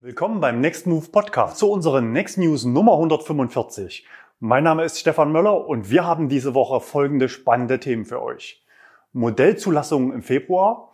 Willkommen 0.00 0.38
beim 0.38 0.60
Next 0.60 0.86
Move 0.86 1.08
Podcast 1.08 1.58
zu 1.58 1.72
unseren 1.72 2.12
Next 2.12 2.38
News 2.38 2.64
Nummer 2.64 2.92
145. 2.92 4.06
Mein 4.38 4.62
Name 4.62 4.84
ist 4.84 5.00
Stefan 5.00 5.32
Möller 5.32 5.66
und 5.66 5.90
wir 5.90 6.04
haben 6.04 6.28
diese 6.28 6.54
Woche 6.54 6.80
folgende 6.80 7.28
spannende 7.28 7.80
Themen 7.80 8.04
für 8.04 8.22
euch. 8.22 8.64
Modellzulassungen 9.12 10.12
im 10.12 10.22
Februar, 10.22 10.92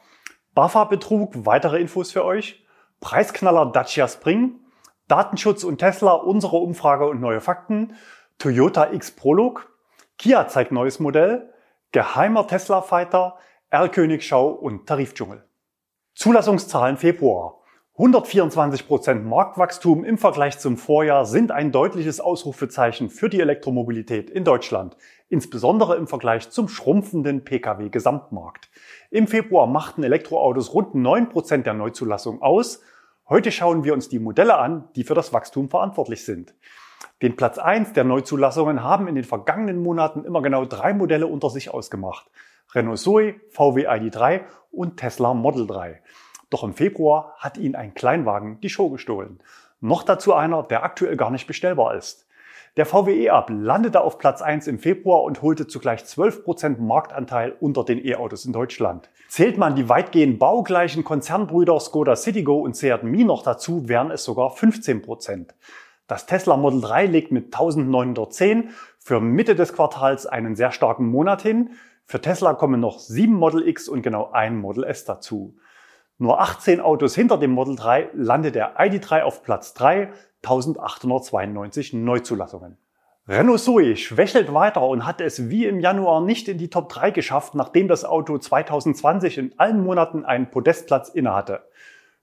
BAFA-Betrug, 0.54 1.44
weitere 1.44 1.82
Infos 1.82 2.12
für 2.12 2.24
euch, 2.24 2.64
Preisknaller 3.00 3.66
Dacia 3.66 4.08
Spring, 4.08 4.60
Datenschutz 5.06 5.64
und 5.64 5.76
Tesla, 5.76 6.12
unsere 6.14 6.56
Umfrage 6.56 7.06
und 7.06 7.20
neue 7.20 7.42
Fakten, 7.42 7.96
Toyota 8.38 8.90
X 8.90 9.10
Prolog, 9.10 9.70
Kia 10.16 10.48
zeigt 10.48 10.72
neues 10.72 10.98
Modell, 10.98 11.52
geheimer 11.92 12.46
Tesla 12.46 12.80
Fighter, 12.80 13.36
R-Königschau 13.68 14.48
und 14.48 14.86
Tarifdschungel. 14.86 15.44
Zulassungszahlen 16.14 16.96
Februar. 16.96 17.63
124% 17.96 19.22
Marktwachstum 19.22 20.02
im 20.02 20.18
Vergleich 20.18 20.58
zum 20.58 20.76
Vorjahr 20.76 21.26
sind 21.26 21.52
ein 21.52 21.70
deutliches 21.70 22.18
Ausrufezeichen 22.18 23.08
für 23.08 23.28
die 23.28 23.38
Elektromobilität 23.38 24.30
in 24.30 24.42
Deutschland, 24.42 24.96
insbesondere 25.28 25.94
im 25.94 26.08
Vergleich 26.08 26.50
zum 26.50 26.66
schrumpfenden 26.66 27.44
Pkw-Gesamtmarkt. 27.44 28.68
Im 29.12 29.28
Februar 29.28 29.68
machten 29.68 30.02
Elektroautos 30.02 30.74
rund 30.74 30.96
9% 30.96 31.58
der 31.58 31.74
Neuzulassung 31.74 32.42
aus. 32.42 32.80
Heute 33.28 33.52
schauen 33.52 33.84
wir 33.84 33.94
uns 33.94 34.08
die 34.08 34.18
Modelle 34.18 34.58
an, 34.58 34.88
die 34.96 35.04
für 35.04 35.14
das 35.14 35.32
Wachstum 35.32 35.70
verantwortlich 35.70 36.24
sind. 36.24 36.52
Den 37.22 37.36
Platz 37.36 37.58
1 37.58 37.92
der 37.92 38.02
Neuzulassungen 38.02 38.82
haben 38.82 39.06
in 39.06 39.14
den 39.14 39.22
vergangenen 39.22 39.80
Monaten 39.80 40.24
immer 40.24 40.42
genau 40.42 40.64
drei 40.64 40.94
Modelle 40.94 41.28
unter 41.28 41.48
sich 41.48 41.72
ausgemacht. 41.72 42.26
Renault 42.74 42.98
Zoe, 42.98 43.36
VW 43.50 43.86
ID3 43.86 44.40
und 44.72 44.96
Tesla 44.96 45.32
Model 45.32 45.68
3. 45.68 46.02
Doch 46.50 46.64
im 46.64 46.74
Februar 46.74 47.34
hat 47.38 47.58
ihn 47.58 47.74
ein 47.74 47.94
Kleinwagen 47.94 48.60
die 48.60 48.68
Show 48.70 48.90
gestohlen. 48.90 49.40
Noch 49.80 50.02
dazu 50.02 50.34
einer, 50.34 50.62
der 50.62 50.82
aktuell 50.84 51.16
gar 51.16 51.30
nicht 51.30 51.46
bestellbar 51.46 51.94
ist. 51.94 52.26
Der 52.76 52.86
VW 52.86 53.26
E-Up 53.26 53.50
landete 53.50 54.00
auf 54.00 54.18
Platz 54.18 54.42
1 54.42 54.66
im 54.66 54.80
Februar 54.80 55.22
und 55.22 55.42
holte 55.42 55.68
zugleich 55.68 56.00
12% 56.00 56.80
Marktanteil 56.80 57.54
unter 57.60 57.84
den 57.84 58.04
E-Autos 58.04 58.46
in 58.46 58.52
Deutschland. 58.52 59.10
Zählt 59.28 59.58
man 59.58 59.76
die 59.76 59.88
weitgehend 59.88 60.40
baugleichen 60.40 61.04
Konzernbrüder 61.04 61.78
Skoda 61.78 62.16
Citigo 62.16 62.56
und 62.56 62.74
Seat 62.74 63.04
Mii 63.04 63.22
noch 63.22 63.44
dazu, 63.44 63.88
wären 63.88 64.10
es 64.10 64.24
sogar 64.24 64.54
15%. 64.54 65.50
Das 66.08 66.26
Tesla 66.26 66.56
Model 66.56 66.80
3 66.80 67.06
legt 67.06 67.30
mit 67.30 67.54
1910 67.54 68.70
für 68.98 69.20
Mitte 69.20 69.54
des 69.54 69.72
Quartals 69.72 70.26
einen 70.26 70.56
sehr 70.56 70.72
starken 70.72 71.06
Monat 71.06 71.42
hin. 71.42 71.70
Für 72.06 72.20
Tesla 72.20 72.54
kommen 72.54 72.80
noch 72.80 72.98
sieben 72.98 73.34
Model 73.34 73.68
X 73.68 73.88
und 73.88 74.02
genau 74.02 74.32
ein 74.32 74.56
Model 74.56 74.82
S 74.82 75.04
dazu. 75.04 75.56
Nur 76.18 76.40
18 76.40 76.80
Autos 76.80 77.14
hinter 77.14 77.38
dem 77.38 77.50
Model 77.50 77.74
3 77.74 78.10
landet 78.14 78.54
der 78.54 78.78
ID3 78.78 79.22
auf 79.22 79.42
Platz 79.42 79.74
3, 79.74 80.12
1892 80.42 81.92
Neuzulassungen. 81.92 82.78
Renault 83.26 83.60
Zoe 83.60 83.96
schwächelt 83.96 84.52
weiter 84.52 84.86
und 84.86 85.06
hat 85.06 85.20
es 85.20 85.48
wie 85.48 85.66
im 85.66 85.80
Januar 85.80 86.20
nicht 86.20 86.46
in 86.46 86.58
die 86.58 86.70
Top 86.70 86.88
3 86.90 87.10
geschafft, 87.10 87.54
nachdem 87.54 87.88
das 87.88 88.04
Auto 88.04 88.38
2020 88.38 89.38
in 89.38 89.54
allen 89.56 89.82
Monaten 89.82 90.24
einen 90.24 90.50
Podestplatz 90.50 91.08
innehatte. 91.08 91.62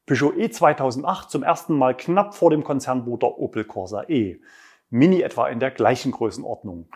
Peugeot 0.05 0.33
E 0.37 0.49
2008 0.49 1.29
zum 1.29 1.43
ersten 1.43 1.75
Mal 1.75 1.97
knapp 1.97 2.35
vor 2.35 2.49
dem 2.49 2.63
Konzernbruder 2.63 3.39
Opel 3.39 3.65
Corsa 3.65 4.03
E. 4.07 4.39
Mini 4.89 5.21
etwa 5.21 5.47
in 5.47 5.59
der 5.59 5.71
gleichen 5.71 6.11
Größenordnung. 6.11 6.87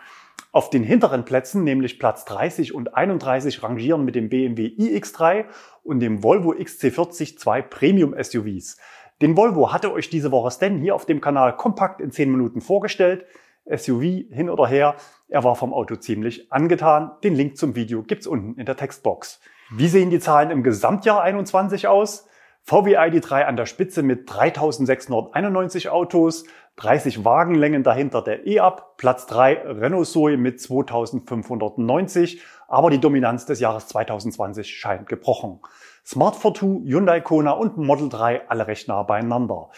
Auf 0.56 0.70
den 0.70 0.84
hinteren 0.84 1.26
Plätzen, 1.26 1.64
nämlich 1.64 1.98
Platz 1.98 2.24
30 2.24 2.74
und 2.74 2.94
31, 2.94 3.62
rangieren 3.62 4.06
mit 4.06 4.14
dem 4.14 4.30
BMW 4.30 4.68
iX3 4.68 5.44
und 5.82 6.00
dem 6.00 6.22
Volvo 6.22 6.52
XC40 6.52 7.36
zwei 7.36 7.60
Premium-SUVs. 7.60 8.78
Den 9.20 9.36
Volvo 9.36 9.74
hatte 9.74 9.92
euch 9.92 10.08
diese 10.08 10.32
Woche 10.32 10.50
Stan 10.50 10.78
hier 10.78 10.94
auf 10.94 11.04
dem 11.04 11.20
Kanal 11.20 11.56
kompakt 11.56 12.00
in 12.00 12.10
10 12.10 12.32
Minuten 12.32 12.62
vorgestellt. 12.62 13.26
SUV 13.66 14.00
hin 14.30 14.48
oder 14.48 14.66
her, 14.66 14.96
er 15.28 15.44
war 15.44 15.56
vom 15.56 15.74
Auto 15.74 15.96
ziemlich 15.96 16.50
angetan. 16.50 17.10
Den 17.22 17.34
Link 17.34 17.58
zum 17.58 17.76
Video 17.76 18.02
gibt's 18.02 18.26
unten 18.26 18.58
in 18.58 18.64
der 18.64 18.78
Textbox. 18.78 19.42
Wie 19.68 19.88
sehen 19.88 20.08
die 20.08 20.20
Zahlen 20.20 20.50
im 20.50 20.62
Gesamtjahr 20.62 21.20
21 21.20 21.86
aus? 21.86 22.26
VW 22.62 22.96
ID3 22.96 23.42
an 23.42 23.56
der 23.56 23.66
Spitze 23.66 24.02
mit 24.02 24.28
3691 24.28 25.90
Autos, 25.90 26.46
30 26.76 27.24
Wagenlängen 27.24 27.82
dahinter 27.82 28.20
der 28.22 28.46
E-Up, 28.46 28.96
Platz 28.98 29.26
3 29.26 29.62
Renault 29.66 30.06
Zoe 30.06 30.36
mit 30.36 30.60
2590, 30.60 32.42
aber 32.68 32.90
die 32.90 33.00
Dominanz 33.00 33.46
des 33.46 33.60
Jahres 33.60 33.88
2020 33.88 34.76
scheint 34.76 35.08
gebrochen. 35.08 35.60
Smart 36.04 36.36
Fortwo, 36.36 36.82
Hyundai 36.84 37.20
Kona 37.20 37.52
und 37.52 37.78
Model 37.78 38.08
3 38.08 38.48
alle 38.48 38.66
recht 38.66 38.88
nah 38.88 39.02
beieinander. 39.02 39.70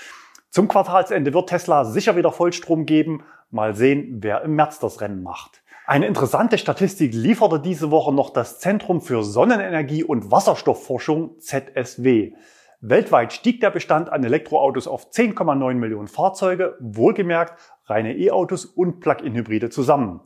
Zum 0.51 0.67
Quartalsende 0.67 1.33
wird 1.33 1.49
Tesla 1.49 1.85
sicher 1.85 2.17
wieder 2.17 2.33
Vollstrom 2.33 2.85
geben. 2.85 3.23
Mal 3.51 3.75
sehen, 3.75 4.19
wer 4.21 4.43
im 4.43 4.57
März 4.57 4.79
das 4.81 5.01
Rennen 5.01 5.23
macht. 5.23 5.63
Eine 5.87 6.07
interessante 6.07 6.59
Statistik 6.59 7.15
lieferte 7.15 7.61
diese 7.61 7.91
Woche 7.91 8.13
noch 8.13 8.31
das 8.31 8.59
Zentrum 8.59 9.01
für 9.01 9.23
Sonnenenergie 9.23 10.05
und 10.05 10.31
Wasserstoffforschung 10.31 11.39
ZSW. 11.39 12.33
Weltweit 12.81 13.33
stieg 13.33 13.61
der 13.61 13.71
Bestand 13.71 14.13
an 14.13 14.23
Elektroautos 14.23 14.87
auf 14.87 15.11
10,9 15.11 15.75
Millionen 15.75 16.07
Fahrzeuge, 16.07 16.77
wohlgemerkt 16.79 17.59
reine 17.87 18.17
E-Autos 18.17 18.65
und 18.65 19.01
Plug-in-Hybride 19.01 19.69
zusammen. 19.69 20.21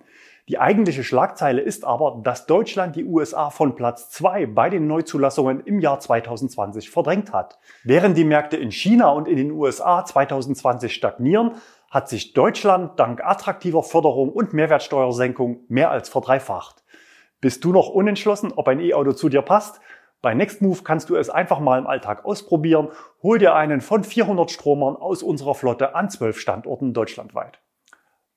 Die 0.51 0.59
eigentliche 0.59 1.03
Schlagzeile 1.03 1.63
ist 1.63 1.85
aber, 1.87 2.21
dass 2.23 2.45
Deutschland 2.45 2.95
die 2.95 3.07
USA 3.07 3.49
von 3.49 3.75
Platz 3.75 4.11
2 4.11 4.47
bei 4.47 4.69
den 4.69 4.87
Neuzulassungen 4.87 5.61
im 5.61 5.81
Jahr 5.81 5.99
2020 5.99 6.91
verdrängt 6.91 7.33
hat. 7.33 7.59
Während 7.85 8.19
die 8.19 8.25
Märkte 8.25 8.59
in 8.59 8.71
China 8.71 9.13
und 9.13 9.29
in 9.29 9.39
den 9.39 9.53
USA 9.53 10.05
2020 10.05 10.93
stagnieren, 10.93 11.53
hat 11.91 12.11
sich 12.11 12.35
Deutschland 12.35 13.01
dank 13.01 13.25
attraktiver 13.25 13.83
Förderung 13.83 14.31
und 14.31 14.53
Mehrwertsteuersenkung 14.53 15.61
mehr 15.69 15.91
als 15.91 16.11
verdreifacht. 16.11 16.83
Bist 17.41 17.65
du 17.65 17.73
noch 17.73 17.89
unentschlossen, 17.89 18.53
ob 18.55 18.69
ein 18.69 18.81
E-Auto 18.81 19.13
zu 19.13 19.31
dir 19.31 19.43
passt? 19.43 19.81
Bei 20.23 20.35
Nextmove 20.35 20.85
kannst 20.85 21.11
du 21.11 21.17
es 21.17 21.31
einfach 21.31 21.59
mal 21.59 21.81
im 21.81 21.89
Alltag 21.89 22.25
ausprobieren. 22.25 22.91
Hol 23.25 23.41
dir 23.41 23.57
einen 23.57 23.81
von 23.81 24.05
400 24.05 24.53
Stromern 24.53 24.95
aus 24.95 25.25
unserer 25.25 25.57
Flotte 25.57 25.97
an 25.97 26.11
12 26.11 26.39
Standorten 26.39 26.95
deutschlandweit. 26.95 27.61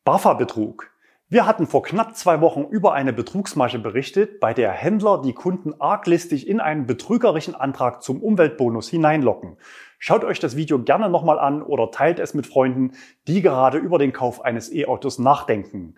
BAFA-Betrug. 0.03 0.89
Wir 1.27 1.45
hatten 1.45 1.67
vor 1.67 1.83
knapp 1.83 2.15
zwei 2.15 2.41
Wochen 2.41 2.63
über 2.63 2.93
eine 2.93 3.13
Betrugsmasche 3.13 3.77
berichtet, 3.77 4.39
bei 4.39 4.53
der 4.53 4.71
Händler 4.71 5.21
die 5.21 5.33
Kunden 5.33 5.79
arglistig 5.79 6.47
in 6.47 6.59
einen 6.59 6.87
betrügerischen 6.87 7.55
Antrag 7.55 8.01
zum 8.01 8.21
Umweltbonus 8.21 8.89
hineinlocken. 8.89 9.57
Schaut 9.99 10.23
euch 10.23 10.39
das 10.39 10.55
Video 10.55 10.79
gerne 10.81 11.09
nochmal 11.09 11.39
an 11.39 11.61
oder 11.61 11.91
teilt 11.91 12.19
es 12.19 12.33
mit 12.33 12.47
Freunden, 12.47 12.93
die 13.27 13.41
gerade 13.41 13.77
über 13.77 13.99
den 13.99 14.13
Kauf 14.13 14.43
eines 14.43 14.73
E-Autos 14.73 15.19
nachdenken. 15.19 15.95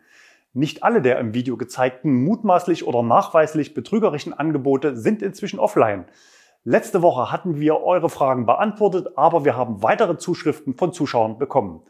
Nicht 0.58 0.82
alle 0.82 1.04
der 1.04 1.20
im 1.20 1.36
Video 1.36 1.56
gezeigten 1.56 2.24
mutmaßlich 2.24 2.88
oder 2.88 3.04
nachweislich 3.04 3.76
betrügerischen 3.76 4.34
Angebote 4.34 4.98
sind 4.98 5.22
inzwischen 5.22 5.60
offline. 5.60 6.06
Letzte 6.64 7.04
Woche 7.04 7.32
hatten 7.32 7.60
wir 7.60 7.84
eure 7.84 8.10
Fragen 8.10 8.48
beantwortet, 8.48 9.10
aber 9.18 9.46
wir 9.46 9.56
haben 9.56 9.84
weitere 9.84 10.18
Zuschriften 10.18 10.74
von 10.74 10.94
Zuschauern 10.94 11.38
bekommen. 11.38 11.84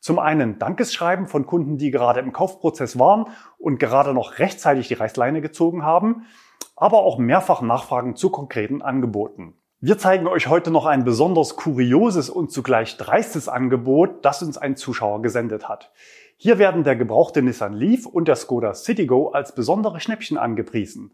Zum 0.00 0.18
einen 0.18 0.58
Dankeschreiben 0.58 1.28
von 1.28 1.46
Kunden, 1.46 1.78
die 1.78 1.90
gerade 1.90 2.20
im 2.20 2.34
Kaufprozess 2.34 2.98
waren 2.98 3.24
und 3.56 3.80
gerade 3.80 4.12
noch 4.12 4.38
rechtzeitig 4.38 4.88
die 4.88 4.94
Reißleine 4.94 5.40
gezogen 5.40 5.82
haben, 5.82 6.26
aber 6.76 6.98
auch 6.98 7.16
mehrfach 7.16 7.62
Nachfragen 7.62 8.16
zu 8.16 8.28
konkreten 8.28 8.82
Angeboten. 8.82 9.54
Wir 9.80 9.96
zeigen 9.96 10.26
euch 10.26 10.46
heute 10.46 10.70
noch 10.70 10.84
ein 10.84 11.04
besonders 11.04 11.56
kurioses 11.56 12.28
und 12.28 12.52
zugleich 12.52 12.98
dreistes 12.98 13.48
Angebot, 13.48 14.26
das 14.26 14.42
uns 14.42 14.58
ein 14.58 14.76
Zuschauer 14.76 15.22
gesendet 15.22 15.70
hat. 15.70 15.90
Hier 16.42 16.58
werden 16.58 16.84
der 16.84 16.96
gebrauchte 16.96 17.42
Nissan 17.42 17.74
Leaf 17.74 18.06
und 18.06 18.26
der 18.26 18.34
Skoda 18.34 18.72
Citigo 18.72 19.28
als 19.28 19.54
besondere 19.54 20.00
Schnäppchen 20.00 20.38
angepriesen. 20.38 21.10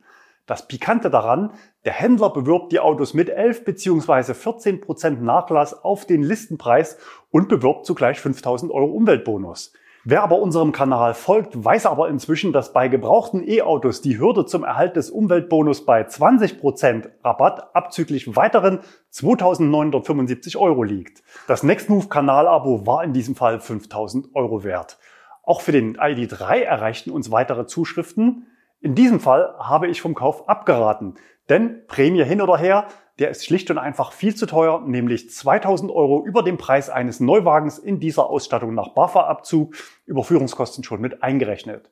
Das 0.47 0.69
Pikante 0.69 1.11
daran, 1.11 1.51
der 1.85 1.95
Händler 1.95 2.31
bewirbt 2.31 2.71
die 2.71 2.79
Autos 2.79 3.13
mit 3.13 3.29
11 3.29 3.65
bzw. 3.65 4.35
14% 4.35 5.21
Nachlass 5.21 5.83
auf 5.83 6.07
den 6.07 6.23
Listenpreis 6.23 6.99
und 7.33 7.49
bewirbt 7.49 7.87
zugleich 7.87 8.21
5000 8.21 8.71
Euro 8.71 8.93
Umweltbonus. 8.93 9.73
Wer 10.05 10.23
aber 10.23 10.39
unserem 10.39 10.71
Kanal 10.71 11.13
folgt, 11.15 11.65
weiß 11.65 11.87
aber 11.87 12.09
inzwischen, 12.09 12.53
dass 12.53 12.73
bei 12.73 12.87
gebrauchten 12.87 13.43
E-Autos 13.45 14.03
die 14.03 14.21
Hürde 14.21 14.47
zum 14.47 14.63
Erhalt 14.63 14.95
des 14.95 15.11
Umweltbonus 15.11 15.85
bei 15.85 16.03
20% 16.03 17.09
Rabatt 17.25 17.75
abzüglich 17.75 18.37
weiteren 18.37 18.79
2.975 19.13 20.57
Euro 20.57 20.85
liegt. 20.85 21.25
Das 21.49 21.65
Nextmove-Kanal-Abo 21.65 22.87
war 22.87 23.03
in 23.03 23.13
diesem 23.13 23.35
Fall 23.35 23.57
5.000 23.57 24.27
Euro 24.35 24.63
wert. 24.63 24.99
Auch 25.47 25.61
für 25.61 25.73
den 25.73 25.97
ID3 25.97 26.63
erreichten 26.63 27.11
uns 27.11 27.31
weitere 27.31 27.67
Zuschriften. 27.67 28.49
In 28.81 28.97
diesem 28.97 29.21
Fall 29.21 29.55
habe 29.61 29.87
ich 29.87 30.03
vom 30.03 30.15
Kauf 30.15 30.49
abgeraten, 30.49 31.15
denn 31.49 31.87
Prämie 31.87 32.25
hin 32.25 32.43
oder 32.43 32.59
her, 32.59 32.89
der 33.21 33.31
ist 33.31 33.47
schlicht 33.47 33.71
und 33.71 33.79
einfach 33.79 34.11
viel 34.11 34.35
zu 34.35 34.47
teuer, 34.47 34.83
nämlich 34.85 35.31
2000 35.31 35.93
Euro 35.93 36.27
über 36.27 36.43
dem 36.43 36.59
Preis 36.59 36.91
eines 36.91 37.21
Neuwagens 37.21 37.79
in 37.79 38.01
dieser 38.01 38.29
Ausstattung 38.29 38.75
nach 38.75 38.89
BAFA-Abzug, 38.89 39.77
Überführungskosten 40.05 40.83
schon 40.83 41.01
mit 41.01 41.23
eingerechnet. 41.23 41.91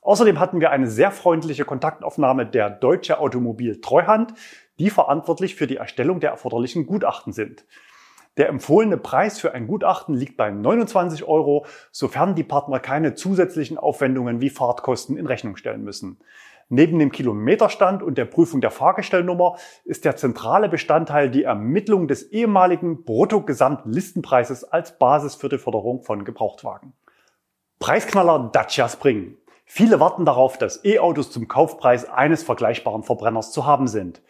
Außerdem 0.00 0.38
hatten 0.38 0.60
wir 0.60 0.70
eine 0.70 0.86
sehr 0.86 1.10
freundliche 1.10 1.64
Kontaktaufnahme 1.64 2.46
der 2.46 2.70
Deutsche 2.70 3.18
Automobil 3.18 3.80
Treuhand, 3.80 4.32
die 4.78 4.90
verantwortlich 4.90 5.56
für 5.56 5.66
die 5.66 5.76
Erstellung 5.76 6.20
der 6.20 6.30
erforderlichen 6.30 6.86
Gutachten 6.86 7.32
sind. 7.32 7.64
Der 8.38 8.48
empfohlene 8.48 8.96
Preis 8.96 9.38
für 9.38 9.52
ein 9.52 9.66
Gutachten 9.66 10.14
liegt 10.14 10.38
bei 10.38 10.50
29 10.50 11.24
Euro, 11.24 11.66
sofern 11.90 12.34
die 12.34 12.44
Partner 12.44 12.80
keine 12.80 13.14
zusätzlichen 13.14 13.76
Aufwendungen 13.76 14.40
wie 14.40 14.48
Fahrtkosten 14.48 15.18
in 15.18 15.26
Rechnung 15.26 15.56
stellen 15.56 15.84
müssen. 15.84 16.18
Neben 16.70 16.98
dem 16.98 17.12
Kilometerstand 17.12 18.02
und 18.02 18.16
der 18.16 18.24
Prüfung 18.24 18.62
der 18.62 18.70
Fahrgestellnummer 18.70 19.56
ist 19.84 20.06
der 20.06 20.16
zentrale 20.16 20.70
Bestandteil 20.70 21.30
die 21.30 21.42
Ermittlung 21.42 22.08
des 22.08 22.22
ehemaligen 22.22 23.04
Bruttogesamtlistenpreises 23.04 24.64
als 24.64 24.96
Basis 24.96 25.34
für 25.34 25.50
die 25.50 25.58
Förderung 25.58 26.02
von 26.02 26.24
Gebrauchtwagen. 26.24 26.94
Preisknaller 27.78 28.48
Dacia 28.50 28.88
Spring. 28.88 29.36
Viele 29.66 30.00
warten 30.00 30.24
darauf, 30.24 30.56
dass 30.56 30.82
E-Autos 30.84 31.30
zum 31.30 31.48
Kaufpreis 31.48 32.08
eines 32.08 32.42
vergleichbaren 32.42 33.02
Verbrenners 33.02 33.52
zu 33.52 33.66
haben 33.66 33.86
sind. 33.86 34.22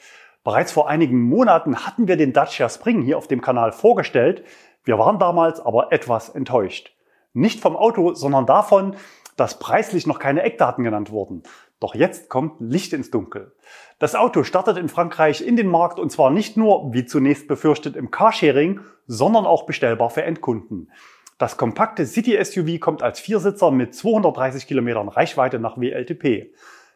Bereits 0.45 0.73
vor 0.73 0.89
einigen 0.89 1.23
Monaten 1.23 1.87
hatten 1.87 2.09
wir 2.09 2.17
den 2.17 2.33
Dacia 2.33 2.69
Spring 2.69 3.03
hier 3.03 3.17
auf 3.17 3.29
dem 3.29 3.41
Kanal 3.41 3.71
vorgestellt. 3.71 4.45
Wir 4.85 4.99
waren 4.99 5.19
damals 5.19 5.61
aber 5.61 5.93
etwas 5.93 6.29
enttäuscht. 6.31 6.93
Nicht 7.33 7.61
vom 7.61 7.77
Auto, 7.77 8.15
sondern 8.15 8.45
davon, 8.47 8.97
dass 9.37 9.59
preislich 9.59 10.07
noch 10.07 10.19
keine 10.19 10.43
Eckdaten 10.43 10.85
genannt 10.85 11.11
wurden. 11.11 11.45
Doch 11.79 11.95
jetzt 11.95 12.29
kommt 12.29 12.61
Licht 12.61 12.93
ins 12.93 13.11
Dunkel. 13.11 13.53
Das 13.99 14.15
Auto 14.15 14.43
startet 14.43 14.79
in 14.79 14.89
Frankreich 14.89 15.47
in 15.47 15.57
den 15.57 15.69
Markt 15.69 15.99
und 15.99 16.11
zwar 16.11 16.31
nicht 16.31 16.57
nur, 16.57 16.93
wie 16.93 17.07
zunächst 17.07 17.49
befürchtet, 17.49 17.97
im 17.97 18.11
Carsharing, 18.11 18.81
sondern 19.07 19.47
auch 19.47 19.65
bestellbar 19.65 20.11
für 20.11 20.25
Endkunden. 20.25 20.91
Das 21.39 21.57
kompakte 21.57 22.05
City-SUV 22.07 22.79
kommt 22.79 23.03
als 23.03 23.19
Viersitzer 23.19 23.71
mit 23.71 23.95
230 23.95 24.67
Kilometern 24.67 25.09
Reichweite 25.09 25.59
nach 25.59 25.77
WLTP. 25.77 26.53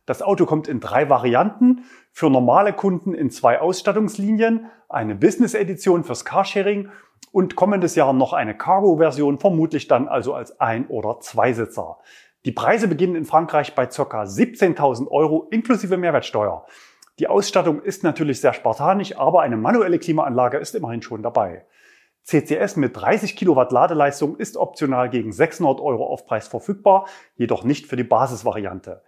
Das 0.06 0.22
Auto 0.22 0.46
kommt 0.46 0.68
in 0.68 0.80
drei 0.80 1.10
Varianten. 1.10 1.84
Für 2.12 2.30
normale 2.30 2.72
Kunden 2.72 3.12
in 3.12 3.30
zwei 3.30 3.60
Ausstattungslinien, 3.60 4.66
eine 4.88 5.16
Business-Edition 5.16 6.04
fürs 6.04 6.24
Carsharing 6.24 6.88
und 7.32 7.56
kommendes 7.56 7.96
Jahr 7.96 8.12
noch 8.12 8.32
eine 8.32 8.56
Cargo-Version, 8.56 9.38
vermutlich 9.38 9.88
dann 9.88 10.08
also 10.08 10.32
als 10.32 10.60
Ein- 10.60 10.86
oder 10.86 11.20
Zweisitzer. 11.20 11.98
Die 12.44 12.52
Preise 12.52 12.86
beginnen 12.86 13.16
in 13.16 13.24
Frankreich 13.24 13.74
bei 13.74 13.86
ca. 13.86 14.22
17.000 14.22 15.08
Euro 15.10 15.48
inklusive 15.50 15.96
Mehrwertsteuer. 15.96 16.64
Die 17.18 17.26
Ausstattung 17.26 17.82
ist 17.82 18.04
natürlich 18.04 18.40
sehr 18.40 18.52
spartanisch, 18.52 19.18
aber 19.18 19.42
eine 19.42 19.56
manuelle 19.56 19.98
Klimaanlage 19.98 20.58
ist 20.58 20.74
immerhin 20.76 21.02
schon 21.02 21.22
dabei. 21.22 21.66
CCS 22.22 22.76
mit 22.76 22.96
30 22.96 23.36
Kilowatt 23.36 23.72
Ladeleistung 23.72 24.36
ist 24.36 24.56
optional 24.56 25.10
gegen 25.10 25.32
600 25.32 25.80
Euro 25.80 26.06
Aufpreis 26.06 26.46
verfügbar, 26.46 27.06
jedoch 27.36 27.64
nicht 27.64 27.86
für 27.86 27.96
die 27.96 28.04
Basisvariante. 28.04 29.02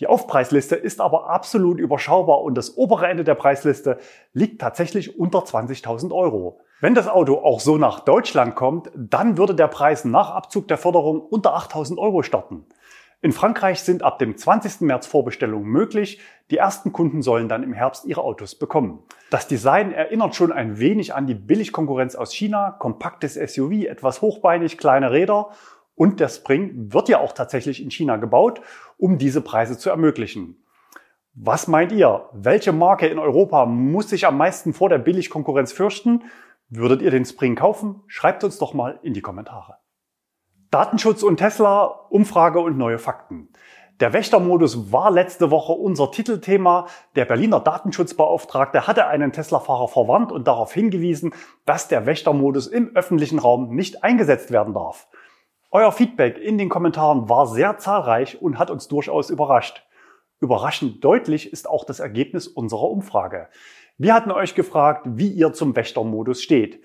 Die 0.00 0.08
Aufpreisliste 0.08 0.74
ist 0.74 1.00
aber 1.00 1.30
absolut 1.30 1.78
überschaubar 1.78 2.42
und 2.42 2.56
das 2.56 2.76
obere 2.76 3.06
Ende 3.06 3.22
der 3.22 3.36
Preisliste 3.36 3.98
liegt 4.32 4.60
tatsächlich 4.60 5.18
unter 5.18 5.40
20.000 5.40 6.12
Euro. 6.12 6.60
Wenn 6.80 6.94
das 6.94 7.06
Auto 7.06 7.36
auch 7.38 7.60
so 7.60 7.78
nach 7.78 8.00
Deutschland 8.00 8.56
kommt, 8.56 8.90
dann 8.96 9.38
würde 9.38 9.54
der 9.54 9.68
Preis 9.68 10.04
nach 10.04 10.30
Abzug 10.30 10.66
der 10.66 10.78
Förderung 10.78 11.20
unter 11.20 11.56
8.000 11.56 11.98
Euro 11.98 12.22
starten. 12.22 12.66
In 13.22 13.32
Frankreich 13.32 13.80
sind 13.80 14.02
ab 14.02 14.18
dem 14.18 14.36
20. 14.36 14.82
März 14.82 15.06
Vorbestellungen 15.06 15.66
möglich. 15.66 16.20
Die 16.50 16.58
ersten 16.58 16.92
Kunden 16.92 17.22
sollen 17.22 17.48
dann 17.48 17.62
im 17.62 17.72
Herbst 17.72 18.04
ihre 18.04 18.20
Autos 18.20 18.54
bekommen. 18.54 18.98
Das 19.30 19.48
Design 19.48 19.92
erinnert 19.92 20.34
schon 20.34 20.52
ein 20.52 20.78
wenig 20.78 21.14
an 21.14 21.26
die 21.26 21.34
Billigkonkurrenz 21.34 22.16
aus 22.16 22.34
China. 22.34 22.72
Kompaktes 22.72 23.34
SUV, 23.34 23.86
etwas 23.86 24.20
hochbeinig, 24.20 24.76
kleine 24.76 25.10
Räder 25.10 25.52
und 25.94 26.20
der 26.20 26.28
Spring 26.28 26.92
wird 26.92 27.08
ja 27.08 27.20
auch 27.20 27.32
tatsächlich 27.32 27.82
in 27.82 27.90
China 27.90 28.16
gebaut, 28.16 28.60
um 28.98 29.18
diese 29.18 29.40
Preise 29.40 29.78
zu 29.78 29.90
ermöglichen. 29.90 30.64
Was 31.34 31.66
meint 31.66 31.92
ihr? 31.92 32.28
Welche 32.32 32.72
Marke 32.72 33.06
in 33.06 33.18
Europa 33.18 33.66
muss 33.66 34.08
sich 34.08 34.26
am 34.26 34.36
meisten 34.36 34.72
vor 34.72 34.88
der 34.88 34.98
Billigkonkurrenz 34.98 35.72
fürchten? 35.72 36.22
Würdet 36.68 37.02
ihr 37.02 37.10
den 37.10 37.24
Spring 37.24 37.56
kaufen? 37.56 38.02
Schreibt 38.06 38.44
uns 38.44 38.58
doch 38.58 38.72
mal 38.72 38.98
in 39.02 39.14
die 39.14 39.20
Kommentare. 39.20 39.78
Datenschutz 40.70 41.22
und 41.22 41.36
Tesla, 41.36 41.84
Umfrage 41.84 42.60
und 42.60 42.78
neue 42.78 42.98
Fakten. 42.98 43.48
Der 44.00 44.12
Wächtermodus 44.12 44.90
war 44.90 45.12
letzte 45.12 45.52
Woche 45.52 45.72
unser 45.72 46.10
Titelthema. 46.10 46.86
Der 47.14 47.24
Berliner 47.26 47.60
Datenschutzbeauftragte 47.60 48.88
hatte 48.88 49.06
einen 49.06 49.30
Tesla-Fahrer 49.30 49.86
verwarnt 49.86 50.32
und 50.32 50.48
darauf 50.48 50.72
hingewiesen, 50.72 51.32
dass 51.64 51.86
der 51.86 52.06
Wächtermodus 52.06 52.66
im 52.66 52.94
öffentlichen 52.96 53.38
Raum 53.38 53.74
nicht 53.74 54.02
eingesetzt 54.02 54.50
werden 54.50 54.74
darf. 54.74 55.06
Euer 55.76 55.90
Feedback 55.90 56.38
in 56.38 56.56
den 56.56 56.68
Kommentaren 56.68 57.28
war 57.28 57.48
sehr 57.48 57.78
zahlreich 57.78 58.40
und 58.40 58.60
hat 58.60 58.70
uns 58.70 58.86
durchaus 58.86 59.28
überrascht. 59.28 59.84
Überraschend 60.38 61.02
deutlich 61.02 61.52
ist 61.52 61.68
auch 61.68 61.84
das 61.84 61.98
Ergebnis 61.98 62.46
unserer 62.46 62.88
Umfrage. 62.88 63.48
Wir 63.98 64.14
hatten 64.14 64.30
euch 64.30 64.54
gefragt, 64.54 65.04
wie 65.04 65.30
ihr 65.30 65.52
zum 65.52 65.74
Wächtermodus 65.74 66.40
steht. 66.40 66.80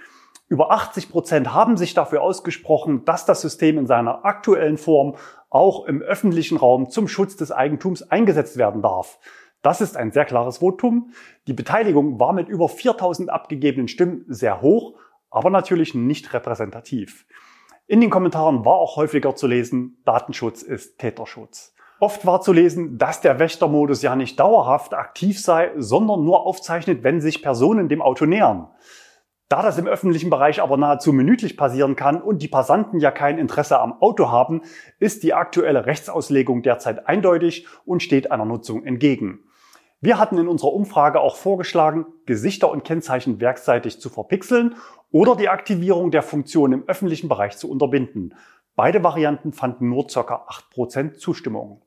Über 0.47 0.71
80 0.71 1.11
Prozent 1.11 1.53
haben 1.53 1.77
sich 1.77 1.93
dafür 1.93 2.23
ausgesprochen, 2.23 3.05
dass 3.05 3.27
das 3.27 3.41
System 3.41 3.77
in 3.77 3.85
seiner 3.85 4.25
aktuellen 4.25 4.79
Form 4.79 5.17
auch 5.51 5.85
im 5.85 6.01
öffentlichen 6.01 6.57
Raum 6.57 6.89
zum 6.89 7.07
Schutz 7.07 7.35
des 7.35 7.51
Eigentums 7.51 8.01
eingesetzt 8.01 8.57
werden 8.57 8.81
darf. 8.81 9.19
Das 9.61 9.81
ist 9.81 9.97
ein 9.97 10.11
sehr 10.11 10.25
klares 10.25 10.57
Votum. 10.57 11.13
Die 11.45 11.53
Beteiligung 11.53 12.19
war 12.19 12.33
mit 12.33 12.49
über 12.49 12.67
4000 12.67 13.29
abgegebenen 13.29 13.87
Stimmen 13.87 14.25
sehr 14.27 14.63
hoch, 14.63 14.97
aber 15.29 15.51
natürlich 15.51 15.93
nicht 15.93 16.33
repräsentativ. 16.33 17.27
In 17.91 18.01
den 18.01 18.11
Kommentaren 18.11 18.65
war 18.65 18.75
auch 18.75 18.97
häufiger 18.97 19.35
zu 19.35 19.47
lesen, 19.47 19.97
Datenschutz 20.05 20.61
ist 20.61 20.99
Täterschutz. 20.99 21.73
Oft 21.99 22.23
war 22.23 22.39
zu 22.39 22.53
lesen, 22.53 22.99
dass 22.99 23.19
der 23.21 23.39
Wächtermodus 23.39 24.03
ja 24.03 24.15
nicht 24.15 24.39
dauerhaft 24.39 24.93
aktiv 24.93 25.41
sei, 25.41 25.71
sondern 25.75 26.23
nur 26.23 26.45
aufzeichnet, 26.45 27.03
wenn 27.03 27.19
sich 27.19 27.41
Personen 27.41 27.89
dem 27.89 28.03
Auto 28.03 28.27
nähern. 28.27 28.67
Da 29.47 29.63
das 29.63 29.79
im 29.79 29.87
öffentlichen 29.87 30.29
Bereich 30.29 30.61
aber 30.61 30.77
nahezu 30.77 31.11
minütlich 31.13 31.57
passieren 31.57 31.95
kann 31.95 32.21
und 32.21 32.43
die 32.43 32.47
Passanten 32.47 32.99
ja 32.99 33.09
kein 33.09 33.39
Interesse 33.39 33.79
am 33.79 33.99
Auto 34.03 34.29
haben, 34.29 34.61
ist 34.99 35.23
die 35.23 35.33
aktuelle 35.33 35.87
Rechtsauslegung 35.87 36.61
derzeit 36.61 37.07
eindeutig 37.07 37.65
und 37.85 38.03
steht 38.03 38.31
einer 38.31 38.45
Nutzung 38.45 38.85
entgegen. 38.85 39.48
Wir 40.01 40.17
hatten 40.17 40.37
in 40.37 40.47
unserer 40.47 40.71
Umfrage 40.71 41.19
auch 41.19 41.35
vorgeschlagen, 41.35 42.05
Gesichter 42.25 42.71
und 42.71 42.85
Kennzeichen 42.85 43.41
werkseitig 43.41 43.99
zu 43.99 44.09
verpixeln 44.09 44.75
oder 45.11 45.35
die 45.35 45.49
Aktivierung 45.49 46.09
der 46.09 46.23
Funktion 46.23 46.71
im 46.71 46.87
öffentlichen 46.87 47.27
Bereich 47.27 47.57
zu 47.57 47.69
unterbinden. 47.69 48.33
Beide 48.77 49.03
Varianten 49.03 49.51
fanden 49.51 49.89
nur 49.89 50.07
ca. 50.07 50.47
8% 50.73 51.15
Zustimmung. 51.15 51.81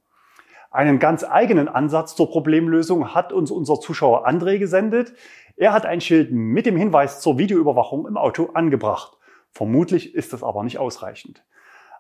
Einen 0.71 0.99
ganz 0.99 1.25
eigenen 1.25 1.69
Ansatz 1.69 2.15
zur 2.15 2.31
Problemlösung 2.31 3.15
hat 3.15 3.33
uns 3.33 3.51
unser 3.51 3.81
Zuschauer 3.81 4.29
André 4.29 4.59
gesendet. 4.59 5.15
Er 5.57 5.73
hat 5.73 5.87
ein 5.87 6.03
Schild 6.03 6.33
mit 6.33 6.67
dem 6.67 6.77
Hinweis 6.77 7.21
zur 7.23 7.39
Videoüberwachung 7.39 8.07
im 8.07 8.19
Auto 8.19 8.51
angebracht. 8.53 9.17
Vermutlich 9.53 10.15
ist 10.15 10.35
es 10.35 10.43
aber 10.43 10.65
nicht 10.65 10.79
ausreichend. 10.79 11.45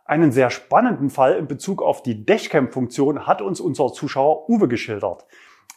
Einen 0.05 0.31
sehr 0.31 0.51
spannenden 0.51 1.09
Fall 1.09 1.37
in 1.37 1.47
Bezug 1.47 1.81
auf 1.81 2.03
die 2.03 2.27
Dashcam-Funktion 2.27 3.27
hat 3.27 3.41
uns 3.41 3.61
unser 3.61 3.93
Zuschauer 3.95 4.51
Uwe 4.51 4.69
geschildert. 4.69 5.27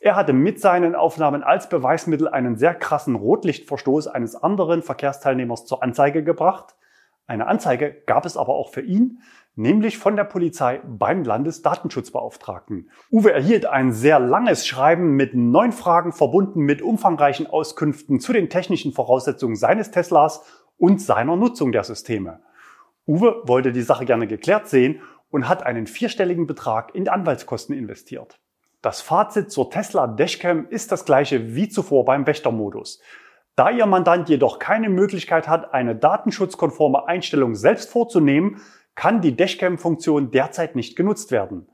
Er 0.06 0.16
hatte 0.16 0.34
mit 0.34 0.62
seinen 0.62 0.94
Aufnahmen 0.94 1.42
als 1.42 1.68
Beweismittel 1.68 2.28
einen 2.28 2.58
sehr 2.58 2.76
krassen 2.76 3.16
Rotlichtverstoß 3.16 4.06
eines 4.06 4.36
anderen 4.36 4.84
Verkehrsteilnehmers 4.84 5.66
zur 5.66 5.82
Anzeige 5.82 6.24
gebracht. 6.24 6.76
Eine 7.26 7.48
Anzeige 7.48 8.04
gab 8.06 8.28
es 8.28 8.38
aber 8.38 8.54
auch 8.54 8.70
für 8.70 8.82
ihn, 8.82 9.24
nämlich 9.56 9.98
von 9.98 10.16
der 10.16 10.26
Polizei 10.26 10.80
beim 10.86 11.24
Landesdatenschutzbeauftragten. 11.24 12.92
Uwe 13.12 13.34
erhielt 13.34 13.66
ein 13.66 13.94
sehr 13.94 14.20
langes 14.20 14.68
Schreiben 14.68 15.16
mit 15.16 15.34
neun 15.34 15.72
Fragen 15.72 16.14
verbunden 16.14 16.60
mit 16.60 16.84
umfangreichen 16.84 17.48
Auskünften 17.48 18.20
zu 18.20 18.32
den 18.32 18.52
technischen 18.52 18.94
Voraussetzungen 18.94 19.56
seines 19.56 19.90
Teslas 19.90 20.44
und 20.78 21.02
seiner 21.02 21.36
Nutzung 21.36 21.72
der 21.72 21.84
Systeme. 21.84 22.42
Uwe 23.08 23.42
wollte 23.46 23.72
die 23.72 23.82
Sache 23.82 24.06
gerne 24.06 24.28
geklärt 24.28 24.68
sehen 24.68 25.02
und 25.32 25.50
hat 25.50 25.64
einen 25.64 25.88
vierstelligen 25.88 26.46
Betrag 26.46 26.94
in 26.94 27.10
Anwaltskosten 27.10 27.76
investiert. 27.76 28.40
Das 28.86 29.02
Fazit 29.02 29.50
zur 29.50 29.72
Tesla 29.72 30.06
Dashcam 30.06 30.68
ist 30.70 30.92
das 30.92 31.06
gleiche 31.06 31.56
wie 31.56 31.68
zuvor 31.68 32.06
beim 32.06 32.28
Wächtermodus. 32.28 33.02
Da 33.56 33.72
Ihr 33.72 33.88
Mandant 33.88 34.30
jedoch 34.30 34.60
keine 34.60 34.90
Möglichkeit 34.90 35.48
hat, 35.48 35.74
eine 35.74 35.96
datenschutzkonforme 35.96 37.08
Einstellung 37.08 37.56
selbst 37.56 37.90
vorzunehmen, 37.90 38.62
kann 38.94 39.22
die 39.22 39.36
Dashcam-Funktion 39.36 40.30
derzeit 40.30 40.76
nicht 40.76 40.96
genutzt 40.96 41.32
werden. 41.32 41.68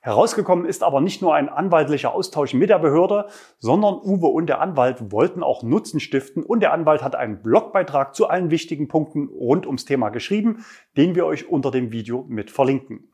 Herausgekommen 0.00 0.64
ist 0.64 0.82
aber 0.82 1.00
nicht 1.00 1.22
nur 1.22 1.36
ein 1.36 1.48
anwaltlicher 1.48 2.12
Austausch 2.12 2.52
mit 2.52 2.68
der 2.68 2.80
Behörde, 2.80 3.26
sondern 3.58 3.94
Uwe 3.94 4.26
und 4.26 4.48
der 4.48 4.60
Anwalt 4.60 5.12
wollten 5.12 5.44
auch 5.44 5.62
Nutzen 5.62 6.00
stiften 6.00 6.42
und 6.42 6.58
der 6.58 6.72
Anwalt 6.72 7.04
hat 7.04 7.14
einen 7.14 7.42
Blogbeitrag 7.42 8.12
zu 8.12 8.28
allen 8.28 8.50
wichtigen 8.50 8.88
Punkten 8.88 9.28
rund 9.28 9.66
ums 9.66 9.84
Thema 9.84 10.08
geschrieben, 10.08 10.64
den 10.96 11.14
wir 11.14 11.26
euch 11.26 11.48
unter 11.48 11.70
dem 11.70 11.92
Video 11.92 12.24
mit 12.28 12.50
verlinken. 12.50 13.09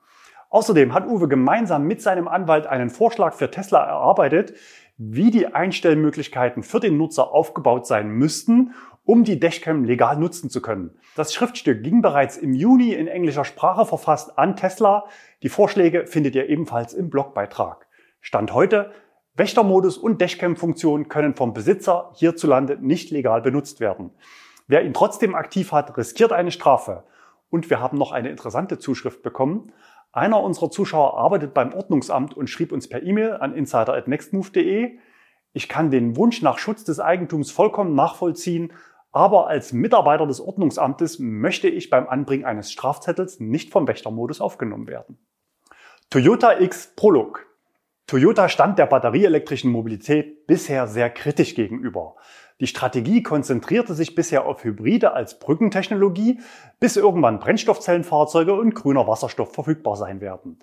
Außerdem 0.57 0.95
hat 0.95 1.07
Uwe 1.07 1.29
gemeinsam 1.29 1.87
mit 1.87 2.01
seinem 2.01 2.29
Anwalt 2.29 2.67
einen 2.67 2.89
Vorschlag 2.89 3.35
für 3.35 3.51
Tesla 3.51 3.85
erarbeitet, 3.85 4.55
wie 4.97 5.31
die 5.31 5.49
Einstellmöglichkeiten 5.49 6.63
für 6.63 6.81
den 6.81 6.97
Nutzer 6.97 7.31
aufgebaut 7.31 7.87
sein 7.87 8.09
müssten, 8.09 8.73
um 9.05 9.23
die 9.23 9.39
Dashcam 9.39 9.85
legal 9.85 10.17
nutzen 10.17 10.49
zu 10.49 10.63
können. 10.63 10.99
Das 11.15 11.35
Schriftstück 11.35 11.83
ging 11.83 12.01
bereits 12.01 12.39
im 12.39 12.55
Juni 12.55 12.95
in 12.95 13.07
englischer 13.07 13.45
Sprache 13.45 13.85
verfasst 13.85 14.39
an 14.39 14.57
Tesla. 14.57 15.05
Die 15.43 15.51
Vorschläge 15.51 16.07
findet 16.07 16.35
ihr 16.35 16.49
ebenfalls 16.49 16.95
im 16.95 17.11
Blogbeitrag. 17.11 17.87
Stand 18.23 18.55
heute, 18.55 18.93
Wächtermodus 19.35 19.99
und 19.99 20.23
Dashcam-Funktionen 20.23 21.11
können 21.11 21.35
vom 21.35 21.53
Besitzer 21.53 22.13
hierzulande 22.15 22.79
nicht 22.81 23.11
legal 23.11 23.43
benutzt 23.43 23.79
werden. 23.81 24.11
Wer 24.69 24.87
ihn 24.87 24.95
trotzdem 24.95 25.35
aktiv 25.35 25.73
hat, 25.73 25.99
riskiert 25.99 26.33
eine 26.33 26.51
Strafe. 26.51 27.05
Und 27.51 27.69
wir 27.69 27.79
haben 27.79 27.99
noch 27.99 28.13
eine 28.13 28.31
interessante 28.31 28.79
Zuschrift 28.79 29.23
bekommen. 29.23 29.71
Einer 30.17 30.43
unserer 30.43 30.71
Zuschauer 30.71 31.19
arbeitet 31.19 31.53
beim 31.53 31.75
Ordnungsamt 31.75 32.35
und 32.35 32.49
schrieb 32.49 32.73
uns 32.73 32.89
per 32.89 33.03
E-Mail 33.03 33.35
an 33.35 33.55
insider.nextmove.de. 33.55 34.99
Ich 35.53 35.69
kann 35.69 35.91
den 35.91 36.17
Wunsch 36.17 36.41
nach 36.41 36.57
Schutz 36.57 36.85
des 36.85 37.01
Eigentums 37.01 37.51
vollkommen 37.51 37.95
nachvollziehen, 37.95 38.73
aber 39.13 39.49
als 39.49 39.75
Mitarbeiter 39.75 40.27
des 40.27 40.41
Ordnungsamtes 40.41 41.19
möchte 41.19 41.69
ich 41.69 41.91
beim 41.91 42.09
Anbringen 42.09 42.47
eines 42.47 42.73
Strafzettels 42.73 43.41
nicht 43.41 43.73
vom 43.73 43.87
Wächtermodus 43.87 44.41
aufgenommen 44.41 44.87
werden. 44.87 45.19
Toyota 46.09 46.61
X 46.61 46.95
Prolog. 46.97 47.47
Toyota 48.07 48.49
stand 48.49 48.79
der 48.79 48.87
batterieelektrischen 48.87 49.71
Mobilität 49.71 50.47
bisher 50.47 50.87
sehr 50.87 51.11
kritisch 51.11 51.55
gegenüber. 51.55 52.17
Die 52.61 52.67
Strategie 52.67 53.23
konzentrierte 53.23 53.93
sich 53.93 54.15
bisher 54.15 54.47
auf 54.47 54.65
Hybride 54.65 55.13
als 55.13 55.39
Brückentechnologie, 55.39 56.41
bis 56.81 56.97
irgendwann 56.97 57.39
Brennstoffzellenfahrzeuge 57.39 58.55
und 58.55 58.75
grüner 58.75 59.07
Wasserstoff 59.07 59.53
verfügbar 59.53 59.97
sein 59.97 60.23
werden. 60.23 60.59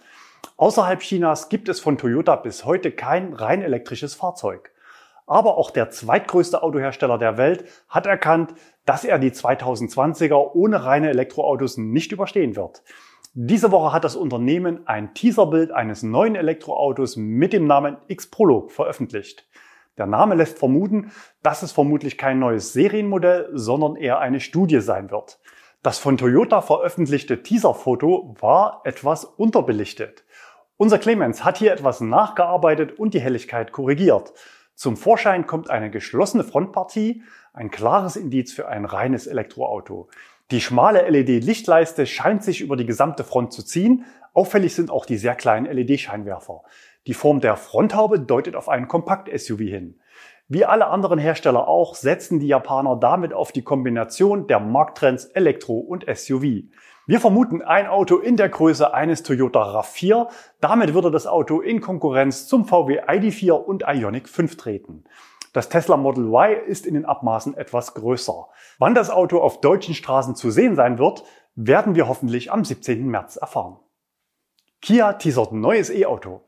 Außerhalb 0.57 1.01
Chinas 1.01 1.50
gibt 1.50 1.69
es 1.69 1.79
von 1.79 2.00
Toyota 2.00 2.35
bis 2.35 2.65
heute 2.65 2.91
kein 2.91 3.33
rein 3.33 3.62
elektrisches 3.62 4.15
Fahrzeug. 4.15 4.71
Aber 5.27 5.57
auch 5.57 5.69
der 5.69 5.91
zweitgrößte 5.91 6.63
Autohersteller 6.63 7.19
der 7.19 7.38
Welt 7.38 7.65
hat 7.88 8.07
erkannt, 8.07 8.55
dass 8.85 9.05
er 9.05 9.19
die 9.19 9.31
2020er 9.31 10.53
ohne 10.53 10.83
reine 10.83 11.09
Elektroautos 11.09 11.77
nicht 11.77 12.12
überstehen 12.12 12.55
wird. 12.55 12.81
Diese 13.35 13.71
Woche 13.71 13.93
hat 13.93 14.03
das 14.03 14.15
Unternehmen 14.15 14.85
ein 14.85 15.13
Teaserbild 15.13 15.71
eines 15.71 16.03
neuen 16.03 16.35
Elektroautos 16.35 17.17
mit 17.17 17.53
dem 17.53 17.67
Namen 17.67 17.97
X-Prolog 18.07 18.71
veröffentlicht. 18.71 19.47
Der 19.97 20.07
Name 20.07 20.35
lässt 20.35 20.57
vermuten, 20.57 21.12
dass 21.43 21.62
es 21.62 21.71
vermutlich 21.71 22.17
kein 22.17 22.39
neues 22.39 22.73
Serienmodell, 22.73 23.50
sondern 23.53 23.95
eher 23.95 24.19
eine 24.19 24.39
Studie 24.39 24.79
sein 24.81 25.12
wird. 25.12 25.39
Das 25.83 26.00
von 26.00 26.17
Toyota 26.17 26.62
veröffentlichte 26.62 27.43
Teaserfoto 27.43 28.35
war 28.39 28.81
etwas 28.85 29.25
unterbelichtet. 29.25 30.23
Unser 30.77 30.97
Clemens 30.97 31.43
hat 31.43 31.57
hier 31.57 31.71
etwas 31.71 32.01
nachgearbeitet 32.01 32.97
und 32.97 33.13
die 33.13 33.21
Helligkeit 33.21 33.71
korrigiert. 33.71 34.33
Zum 34.75 34.97
Vorschein 34.97 35.45
kommt 35.45 35.69
eine 35.69 35.91
geschlossene 35.91 36.43
Frontpartie, 36.43 37.21
ein 37.53 37.69
klares 37.69 38.15
Indiz 38.15 38.51
für 38.51 38.67
ein 38.67 38.85
reines 38.85 39.27
Elektroauto. 39.27 40.09
Die 40.50 40.62
schmale 40.62 41.07
LED-Lichtleiste 41.09 42.05
scheint 42.07 42.43
sich 42.43 42.62
über 42.62 42.75
die 42.75 42.85
gesamte 42.85 43.23
Front 43.23 43.53
zu 43.53 43.63
ziehen. 43.63 44.05
Auffällig 44.33 44.73
sind 44.73 44.89
auch 44.89 45.05
die 45.05 45.17
sehr 45.17 45.35
kleinen 45.35 45.65
LED-Scheinwerfer. 45.65 46.63
Die 47.05 47.13
Form 47.13 47.41
der 47.41 47.57
Fronthaube 47.57 48.19
deutet 48.19 48.55
auf 48.55 48.69
einen 48.69 48.88
Kompakt-SUV 48.88 49.60
hin. 49.60 50.00
Wie 50.48 50.65
alle 50.65 50.88
anderen 50.88 51.19
Hersteller 51.19 51.67
auch, 51.67 51.95
setzen 51.95 52.39
die 52.39 52.48
Japaner 52.48 52.95
damit 52.95 53.33
auf 53.33 53.51
die 53.51 53.62
Kombination 53.62 54.48
der 54.48 54.60
Markttrends 54.60 55.25
Elektro 55.25 55.79
und 55.79 56.05
SUV. 56.05 56.63
Wir 57.05 57.19
vermuten 57.19 57.62
ein 57.62 57.88
Auto 57.88 58.17
in 58.17 58.38
der 58.38 58.48
Größe 58.48 58.93
eines 58.93 59.24
Toyota 59.24 59.62
RAV4. 59.62 60.29
Damit 60.62 60.93
würde 60.93 61.12
das 61.12 61.27
Auto 61.27 61.60
in 61.60 61.81
Konkurrenz 61.81 62.48
zum 62.48 62.65
VW 62.65 63.01
ID4 63.01 63.51
und 63.51 63.83
Ioniq 63.86 64.29
5 64.29 64.55
treten. 64.55 65.03
Das 65.51 65.67
Tesla 65.67 65.98
Model 65.98 66.27
Y 66.27 66.65
ist 66.65 66.86
in 66.86 66.93
den 66.93 67.05
Abmaßen 67.05 67.55
etwas 67.57 67.93
größer. 67.93 68.48
Wann 68.79 68.95
das 68.95 69.10
Auto 69.10 69.39
auf 69.39 69.60
deutschen 69.60 69.93
Straßen 69.93 70.36
zu 70.36 70.51
sehen 70.51 70.75
sein 70.75 70.98
wird, 70.98 71.24
werden 71.55 71.95
wir 71.95 72.07
hoffentlich 72.07 72.51
am 72.51 72.63
17. 72.63 73.07
März 73.07 73.36
erfahren. 73.36 73.77
Kia 74.81 75.13
teasert 75.13 75.51
neues 75.51 75.89
E-Auto. 75.89 76.41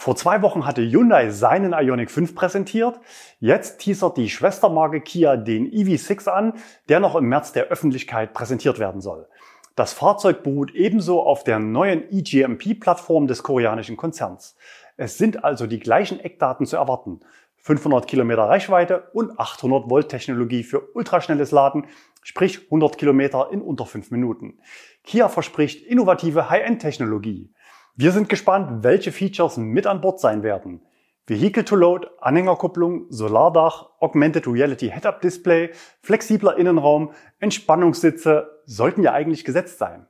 Vor 0.00 0.16
zwei 0.16 0.40
Wochen 0.40 0.64
hatte 0.64 0.80
Hyundai 0.80 1.28
seinen 1.28 1.74
Ioniq 1.74 2.10
5 2.10 2.34
präsentiert. 2.34 2.98
Jetzt 3.38 3.80
teasert 3.80 4.16
die 4.16 4.30
Schwestermarke 4.30 5.02
Kia 5.02 5.36
den 5.36 5.70
EV6 5.70 6.26
an, 6.26 6.54
der 6.88 7.00
noch 7.00 7.16
im 7.16 7.26
März 7.26 7.52
der 7.52 7.64
Öffentlichkeit 7.64 8.32
präsentiert 8.32 8.78
werden 8.78 9.02
soll. 9.02 9.28
Das 9.76 9.92
Fahrzeug 9.92 10.42
beruht 10.42 10.74
ebenso 10.74 11.22
auf 11.22 11.44
der 11.44 11.58
neuen 11.58 12.10
eGMP-Plattform 12.10 13.26
des 13.26 13.42
koreanischen 13.42 13.98
Konzerns. 13.98 14.56
Es 14.96 15.18
sind 15.18 15.44
also 15.44 15.66
die 15.66 15.80
gleichen 15.80 16.18
Eckdaten 16.18 16.64
zu 16.64 16.76
erwarten. 16.76 17.20
500 17.58 18.06
Kilometer 18.06 18.44
Reichweite 18.44 19.10
und 19.12 19.38
800 19.38 19.90
Volt 19.90 20.08
Technologie 20.08 20.62
für 20.62 20.80
ultraschnelles 20.94 21.50
Laden, 21.50 21.84
sprich 22.22 22.64
100 22.64 22.96
Kilometer 22.96 23.50
in 23.52 23.60
unter 23.60 23.84
5 23.84 24.10
Minuten. 24.12 24.60
Kia 25.04 25.28
verspricht 25.28 25.84
innovative 25.84 26.48
High-End-Technologie. 26.48 27.52
Wir 27.96 28.12
sind 28.12 28.28
gespannt, 28.28 28.82
welche 28.82 29.12
Features 29.12 29.56
mit 29.56 29.86
an 29.86 30.00
Bord 30.00 30.20
sein 30.20 30.42
werden. 30.42 30.80
Vehicle 31.26 31.64
to 31.64 31.76
Load, 31.76 32.08
Anhängerkupplung, 32.20 33.06
Solardach, 33.08 33.90
Augmented 34.00 34.48
Reality 34.48 34.90
Head-Up 34.90 35.20
Display, 35.20 35.70
flexibler 36.02 36.56
Innenraum, 36.56 37.12
Entspannungssitze 37.38 38.62
sollten 38.66 39.02
ja 39.02 39.12
eigentlich 39.12 39.44
gesetzt 39.44 39.78
sein. 39.78 40.06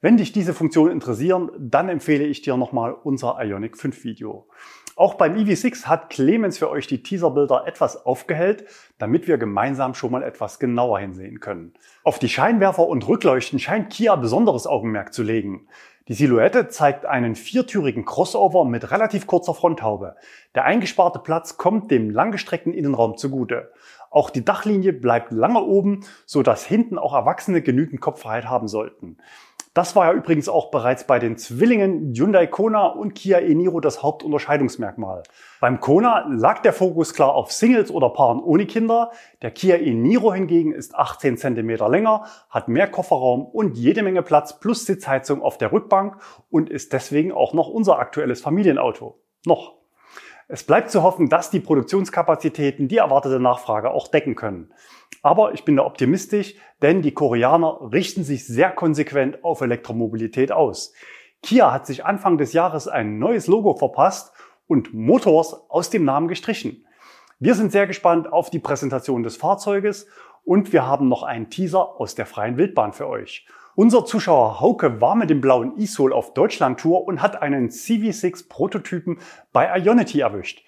Wenn 0.00 0.16
dich 0.16 0.32
diese 0.32 0.52
Funktionen 0.52 0.90
interessieren, 0.90 1.50
dann 1.58 1.88
empfehle 1.88 2.24
ich 2.24 2.42
dir 2.42 2.56
nochmal 2.56 2.92
unser 2.92 3.38
Ionic 3.40 3.76
5 3.76 4.04
Video. 4.04 4.48
Auch 4.96 5.14
beim 5.14 5.34
EV6 5.34 5.86
hat 5.86 6.10
Clemens 6.10 6.58
für 6.58 6.70
euch 6.70 6.86
die 6.86 7.02
Teaserbilder 7.02 7.66
etwas 7.66 8.06
aufgehellt, 8.06 8.64
damit 8.98 9.26
wir 9.26 9.38
gemeinsam 9.38 9.94
schon 9.94 10.12
mal 10.12 10.22
etwas 10.22 10.60
genauer 10.60 11.00
hinsehen 11.00 11.40
können. 11.40 11.74
Auf 12.04 12.20
die 12.20 12.28
Scheinwerfer 12.28 12.86
und 12.86 13.06
Rückleuchten 13.08 13.58
scheint 13.58 13.90
Kia 13.90 14.14
besonderes 14.14 14.66
Augenmerk 14.68 15.12
zu 15.12 15.24
legen. 15.24 15.66
Die 16.06 16.14
Silhouette 16.14 16.68
zeigt 16.68 17.06
einen 17.06 17.34
viertürigen 17.34 18.04
Crossover 18.04 18.64
mit 18.66 18.90
relativ 18.90 19.26
kurzer 19.26 19.54
Fronthaube. 19.54 20.16
Der 20.54 20.64
eingesparte 20.64 21.18
Platz 21.18 21.56
kommt 21.56 21.90
dem 21.90 22.10
langgestreckten 22.10 22.74
Innenraum 22.74 23.16
zugute. 23.16 23.72
Auch 24.10 24.30
die 24.30 24.44
Dachlinie 24.44 24.92
bleibt 24.92 25.32
lange 25.32 25.62
oben, 25.62 26.04
so 26.26 26.42
dass 26.42 26.64
hinten 26.64 26.98
auch 26.98 27.14
Erwachsene 27.14 27.62
genügend 27.62 28.00
Kopfheit 28.00 28.44
haben 28.44 28.68
sollten. 28.68 29.16
Das 29.74 29.96
war 29.96 30.06
ja 30.06 30.12
übrigens 30.12 30.48
auch 30.48 30.70
bereits 30.70 31.04
bei 31.04 31.18
den 31.18 31.36
Zwillingen 31.36 32.14
Hyundai 32.14 32.46
Kona 32.46 32.86
und 32.86 33.14
Kia 33.16 33.40
e-Niro 33.40 33.80
das 33.80 34.04
Hauptunterscheidungsmerkmal. 34.04 35.24
Beim 35.60 35.80
Kona 35.80 36.28
lag 36.30 36.62
der 36.62 36.72
Fokus 36.72 37.12
klar 37.12 37.34
auf 37.34 37.50
Singles 37.50 37.90
oder 37.90 38.10
Paaren 38.10 38.38
ohne 38.38 38.66
Kinder. 38.66 39.10
Der 39.42 39.50
Kia 39.50 39.74
e-Niro 39.74 40.32
hingegen 40.32 40.72
ist 40.72 40.94
18 40.94 41.38
cm 41.38 41.70
länger, 41.90 42.26
hat 42.50 42.68
mehr 42.68 42.88
Kofferraum 42.88 43.44
und 43.44 43.76
jede 43.76 44.04
Menge 44.04 44.22
Platz 44.22 44.60
plus 44.60 44.86
Sitzheizung 44.86 45.42
auf 45.42 45.58
der 45.58 45.72
Rückbank 45.72 46.18
und 46.50 46.70
ist 46.70 46.92
deswegen 46.92 47.32
auch 47.32 47.52
noch 47.52 47.66
unser 47.66 47.98
aktuelles 47.98 48.40
Familienauto. 48.40 49.18
Noch. 49.44 49.72
Es 50.46 50.62
bleibt 50.62 50.90
zu 50.90 51.02
hoffen, 51.02 51.28
dass 51.28 51.50
die 51.50 51.58
Produktionskapazitäten 51.58 52.86
die 52.86 52.98
erwartete 52.98 53.40
Nachfrage 53.40 53.90
auch 53.90 54.06
decken 54.06 54.36
können. 54.36 54.72
Aber 55.22 55.54
ich 55.54 55.64
bin 55.64 55.76
da 55.76 55.84
optimistisch, 55.84 56.54
denn 56.82 57.02
die 57.02 57.12
Koreaner 57.12 57.92
richten 57.92 58.24
sich 58.24 58.46
sehr 58.46 58.70
konsequent 58.70 59.42
auf 59.44 59.60
Elektromobilität 59.60 60.52
aus. 60.52 60.92
Kia 61.42 61.72
hat 61.72 61.86
sich 61.86 62.04
Anfang 62.04 62.38
des 62.38 62.52
Jahres 62.52 62.88
ein 62.88 63.18
neues 63.18 63.46
Logo 63.46 63.74
verpasst 63.74 64.32
und 64.66 64.94
Motors 64.94 65.68
aus 65.68 65.90
dem 65.90 66.04
Namen 66.04 66.28
gestrichen. 66.28 66.86
Wir 67.38 67.54
sind 67.54 67.72
sehr 67.72 67.86
gespannt 67.86 68.32
auf 68.32 68.48
die 68.48 68.58
Präsentation 68.58 69.22
des 69.22 69.36
Fahrzeuges 69.36 70.06
und 70.44 70.72
wir 70.72 70.86
haben 70.86 71.08
noch 71.08 71.22
einen 71.22 71.50
Teaser 71.50 72.00
aus 72.00 72.14
der 72.14 72.26
freien 72.26 72.56
Wildbahn 72.56 72.92
für 72.92 73.08
euch. 73.08 73.46
Unser 73.76 74.04
Zuschauer 74.04 74.60
Hauke 74.60 75.00
war 75.00 75.16
mit 75.16 75.30
dem 75.30 75.40
blauen 75.40 75.74
E-Soul 75.78 76.12
auf 76.12 76.32
Deutschland-Tour 76.32 77.04
und 77.06 77.20
hat 77.20 77.42
einen 77.42 77.70
CV6 77.70 78.48
Prototypen 78.48 79.18
bei 79.52 79.66
Ionity 79.78 80.20
erwischt. 80.20 80.64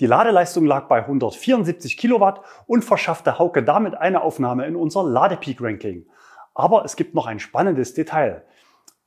Die 0.00 0.06
Ladeleistung 0.06 0.64
lag 0.64 0.88
bei 0.88 1.00
174 1.00 1.98
Kilowatt 1.98 2.40
und 2.66 2.86
verschaffte 2.86 3.38
Hauke 3.38 3.62
damit 3.62 3.94
eine 3.94 4.22
Aufnahme 4.22 4.66
in 4.66 4.74
unser 4.74 5.02
Ladepeak-Ranking. 5.02 6.06
Aber 6.54 6.86
es 6.86 6.96
gibt 6.96 7.14
noch 7.14 7.26
ein 7.26 7.38
spannendes 7.38 7.92
Detail. 7.92 8.46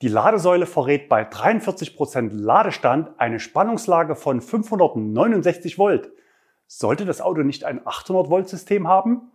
Die 0.04 0.08
Ladesäule 0.08 0.68
verrät 0.68 1.10
bei 1.10 1.24
43 1.24 1.96
Prozent 1.96 2.32
Ladestand 2.32 3.10
eine 3.18 3.40
Spannungslage 3.40 4.16
von 4.16 4.40
569 4.40 5.80
Volt. 5.80 6.12
Sollte 6.68 7.06
das 7.06 7.22
Auto 7.22 7.42
nicht 7.42 7.64
ein 7.64 7.86
800 7.88 8.30
Volt 8.30 8.48
System 8.48 8.88
haben? 8.88 9.33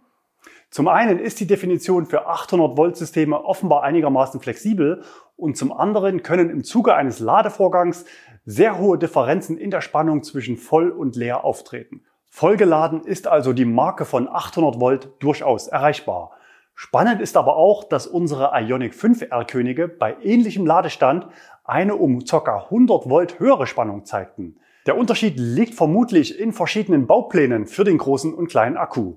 Zum 0.70 0.87
einen 0.87 1.18
ist 1.18 1.40
die 1.40 1.46
Definition 1.46 2.04
für 2.04 2.26
800 2.26 2.76
Volt 2.76 2.96
Systeme 2.96 3.42
offenbar 3.42 3.82
einigermaßen 3.82 4.40
flexibel 4.40 5.02
und 5.37 5.56
zum 5.56 5.72
anderen 5.72 6.22
können 6.22 6.50
im 6.50 6.62
Zuge 6.62 6.94
eines 6.94 7.20
Ladevorgangs 7.20 8.04
sehr 8.44 8.78
hohe 8.78 8.98
Differenzen 8.98 9.56
in 9.56 9.70
der 9.70 9.80
Spannung 9.80 10.22
zwischen 10.22 10.58
voll 10.58 10.90
und 10.90 11.16
leer 11.16 11.44
auftreten. 11.44 12.02
Vollgeladen 12.26 13.02
ist 13.02 13.26
also 13.26 13.54
die 13.54 13.64
Marke 13.64 14.04
von 14.04 14.28
800 14.28 14.78
Volt 14.78 15.10
durchaus 15.20 15.68
erreichbar. 15.68 16.32
Spannend 16.75 17.22
ist 17.22 17.37
aber 17.37 17.56
auch, 17.56 17.84
dass 17.84 18.06
unsere 18.06 18.52
Ionic 18.54 18.94
5 18.94 19.22
R-Könige 19.22 19.88
bei 19.88 20.16
ähnlichem 20.22 20.66
Ladestand 20.66 21.26
eine 21.64 21.96
um 21.96 22.25
ca. 22.25 22.64
100 22.64 23.08
Volt 23.08 23.40
höhere 23.40 23.66
Spannung 23.66 24.04
zeigten. 24.04 24.56
Der 24.87 24.96
Unterschied 24.96 25.34
liegt 25.38 25.75
vermutlich 25.75 26.38
in 26.38 26.52
verschiedenen 26.52 27.06
Bauplänen 27.06 27.66
für 27.66 27.84
den 27.84 27.98
großen 27.98 28.32
und 28.32 28.48
kleinen 28.48 28.76
Akku. 28.76 29.16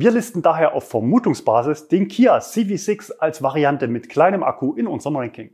Wir 0.00 0.12
listen 0.12 0.42
daher 0.42 0.74
auf 0.74 0.88
Vermutungsbasis 0.90 1.88
den 1.88 2.06
Kia 2.06 2.38
CV6 2.38 3.18
als 3.18 3.42
Variante 3.42 3.88
mit 3.88 4.08
kleinem 4.08 4.44
Akku 4.44 4.74
in 4.74 4.86
unserem 4.86 5.16
Ranking. 5.16 5.50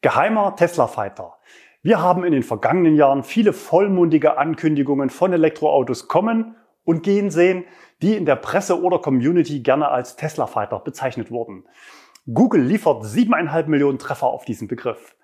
Geheimer 0.00 0.56
Tesla 0.56 0.86
Fighter. 0.86 1.34
Wir 1.82 2.00
haben 2.00 2.24
in 2.24 2.32
den 2.32 2.42
vergangenen 2.42 2.96
Jahren 2.96 3.22
viele 3.22 3.52
vollmundige 3.52 4.38
Ankündigungen 4.38 5.10
von 5.10 5.34
Elektroautos 5.34 6.08
kommen 6.08 6.56
und 6.84 7.02
gehen 7.02 7.30
sehen, 7.30 7.66
die 8.00 8.16
in 8.16 8.24
der 8.24 8.36
Presse 8.36 8.80
oder 8.80 8.98
Community 8.98 9.60
gerne 9.60 9.88
als 9.88 10.16
Tesla 10.16 10.46
Fighter 10.46 10.78
bezeichnet 10.78 11.30
wurden. 11.30 11.64
Google 12.32 12.62
liefert 12.62 13.04
siebeneinhalb 13.04 13.68
Millionen 13.68 13.98
Treffer 13.98 14.28
auf 14.28 14.46
diesen 14.46 14.68
Begriff. 14.68 15.15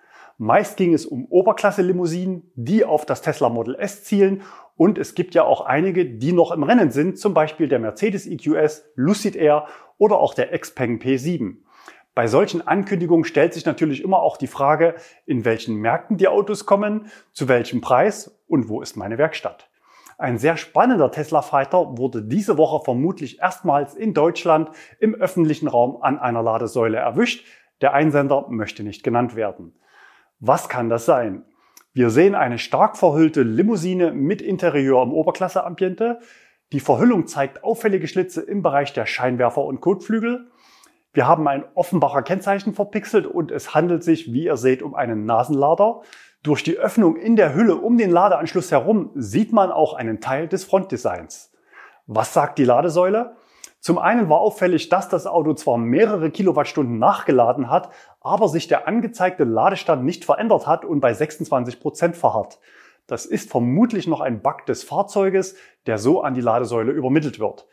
Meist 0.43 0.77
ging 0.77 0.93
es 0.93 1.07
um 1.07 1.27
Oberklasse-Limousinen, 1.27 2.51
die 2.57 2.85
auf 2.85 3.07
das 3.07 3.23
Tesla 3.23 3.49
Model 3.49 3.77
S 3.77 4.03
zielen 4.03 4.43
und 4.75 4.99
es 4.99 5.15
gibt 5.15 5.37
ja 5.37 5.45
auch 5.45 5.61
einige, 5.61 6.05
die 6.05 6.33
noch 6.33 6.51
im 6.51 6.65
Rennen 6.65 6.91
sind, 6.91 7.17
zum 7.17 7.33
Beispiel 7.33 7.69
der 7.69 7.79
Mercedes 7.79 8.27
EQS, 8.27 8.91
Lucid 8.97 9.37
Air 9.37 9.69
oder 9.99 10.19
auch 10.19 10.35
der 10.35 10.49
Xpeng 10.59 10.99
P7. 10.99 11.59
Bei 12.17 12.27
solchen 12.27 12.67
Ankündigungen 12.67 13.25
stellt 13.25 13.55
sich 13.55 13.67
natürlich 13.67 14.03
immer 14.03 14.21
auch 14.21 14.37
die 14.37 14.49
Frage, 14.49 14.97
in 15.27 15.45
welchen 15.45 15.77
Märkten 15.77 16.17
die 16.17 16.27
Autos 16.27 16.67
kommen, 16.67 17.07
zu 17.33 17.47
welchem 17.47 17.81
Preis 17.81 18.43
und 18.49 18.69
wo 18.69 18.83
ist 18.83 18.97
meine 18.97 19.19
Werkstatt. 19.19 19.71
Ein 20.19 20.39
sehr 20.39 20.57
spannender 20.57 21.13
Tesla 21.13 21.43
Fighter 21.43 21.97
wurde 21.99 22.21
diese 22.21 22.59
Woche 22.59 22.85
vermutlich 22.85 23.39
erstmals 23.39 23.95
in 23.95 24.13
Deutschland 24.13 24.71
im 24.99 25.15
öffentlichen 25.15 25.69
Raum 25.69 26.03
an 26.03 26.19
einer 26.19 26.43
Ladesäule 26.43 26.99
erwischt. 26.99 27.47
Der 27.81 27.95
Einsender 27.95 28.47
möchte 28.49 28.83
nicht 28.83 29.05
genannt 29.05 29.37
werden. 29.37 29.77
Was 30.45 30.69
kann 30.69 30.89
das 30.89 31.07
sein? 31.07 31.45
Wir 31.93 32.11
sehen 32.11 32.35
eine 32.35 32.59
stark 32.59 32.97
verhüllte 32.97 33.43
Limousine 33.43 34.11
mit 34.11 34.43
Interieur 34.43 35.01
im 35.05 35.13
Oberklasseambiente. 35.13 36.19
Die 36.73 36.81
Verhüllung 36.81 37.29
zeigt 37.29 37.63
auffällige 37.63 38.09
Schlitze 38.09 38.41
im 38.41 38.61
Bereich 38.61 38.93
der 38.93 39.07
Scheinwerfer 39.07 39.63
und 39.63 39.81
Kotflügel. 39.81 40.51
Wir 41.13 41.29
haben 41.29 41.47
ein 41.47 41.65
Offenbacher 41.77 42.23
Kennzeichen 42.23 42.75
verpixelt 42.75 43.25
und 43.25 43.53
es 43.53 43.73
handelt 43.73 44.03
sich, 44.03 44.33
wie 44.33 44.47
ihr 44.47 44.57
seht, 44.57 44.83
um 44.83 44.97
einen 44.97 45.27
Nasenlader. 45.27 46.01
Durch 46.43 46.65
die 46.65 46.77
Öffnung 46.77 47.15
in 47.15 47.37
der 47.37 47.55
Hülle 47.55 47.77
um 47.77 47.97
den 47.97 48.11
Ladeanschluss 48.11 48.73
herum 48.73 49.13
sieht 49.15 49.53
man 49.53 49.71
auch 49.71 49.95
einen 49.95 50.21
Teil 50.21 50.49
des 50.49 50.65
Frontdesigns. 50.65 51.53
Was 52.09 52.35
sagt 52.35 52.59
die 52.59 52.65
Ladesäule? 52.65 53.37
Zum 53.79 53.99
einen 53.99 54.29
war 54.29 54.39
auffällig, 54.39 54.89
dass 54.91 55.09
das 55.09 55.27
Auto 55.27 55.55
zwar 55.55 55.77
mehrere 55.77 56.31
Kilowattstunden 56.31 56.99
nachgeladen 56.99 57.69
hat, 57.69 57.91
aber 58.23 58.49
sich 58.49 58.69
der 58.69 58.89
angezeigte 58.89 59.45
Ladestand 59.45 60.05
nicht 60.05 60.25
verändert 60.25 60.67
hat 60.67 60.85
und 60.85 61.01
bei 61.01 61.15
26 61.15 61.81
Prozent 61.81 62.17
verharrt. 62.17 62.59
Das 63.07 63.27
ist 63.27 63.51
vermutlich 63.51 64.07
noch 64.07 64.21
ein 64.21 64.43
Bug 64.43 64.65
des 64.67 64.85
Fahrzeuges, 64.85 65.57
der 65.87 65.99
so 65.99 66.23
an 66.23 66.35
die 66.35 66.41
Ladesäule 66.41 66.93
übermittelt 66.93 67.41
wird. 67.41 67.67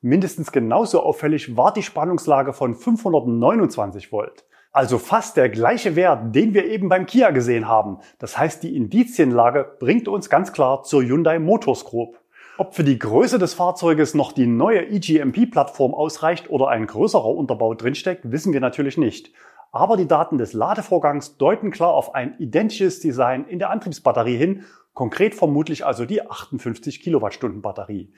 Mindestens 0.00 0.52
genauso 0.52 1.02
auffällig 1.02 1.56
war 1.56 1.72
die 1.72 1.82
Spannungslage 1.82 2.52
von 2.52 2.74
529 2.74 4.12
Volt. 4.12 4.44
Also 4.70 4.98
fast 4.98 5.36
der 5.36 5.48
gleiche 5.48 5.96
Wert, 5.96 6.34
den 6.34 6.54
wir 6.54 6.66
eben 6.66 6.88
beim 6.88 7.06
Kia 7.06 7.30
gesehen 7.30 7.66
haben. 7.66 7.98
Das 8.18 8.38
heißt, 8.38 8.62
die 8.62 8.76
Indizienlage 8.76 9.66
bringt 9.80 10.06
uns 10.06 10.30
ganz 10.30 10.52
klar 10.52 10.84
zur 10.84 11.02
Hyundai 11.02 11.40
Motors 11.40 11.84
Group. 11.84 12.20
Ob 12.58 12.74
für 12.74 12.84
die 12.84 12.98
Größe 12.98 13.38
des 13.38 13.54
Fahrzeuges 13.54 14.14
noch 14.14 14.32
die 14.32 14.46
neue 14.46 14.88
eGMP-Plattform 14.88 15.94
ausreicht 15.94 16.50
oder 16.50 16.68
ein 16.68 16.86
größerer 16.86 17.28
Unterbau 17.28 17.74
drinsteckt, 17.74 18.30
wissen 18.30 18.52
wir 18.52 18.60
natürlich 18.60 18.98
nicht. 18.98 19.32
Aber 19.72 19.96
die 19.96 20.08
Daten 20.08 20.38
des 20.38 20.52
Ladevorgangs 20.52 21.36
deuten 21.36 21.70
klar 21.70 21.92
auf 21.92 22.14
ein 22.14 22.38
identisches 22.38 23.00
Design 23.00 23.44
in 23.46 23.58
der 23.58 23.70
Antriebsbatterie 23.70 24.36
hin 24.36 24.64
Konkret 24.98 25.36
vermutlich 25.36 25.86
also 25.86 26.04
die 26.06 26.28
58 26.28 27.00
Kilowattstunden 27.00 27.62
Batterie. 27.62 28.12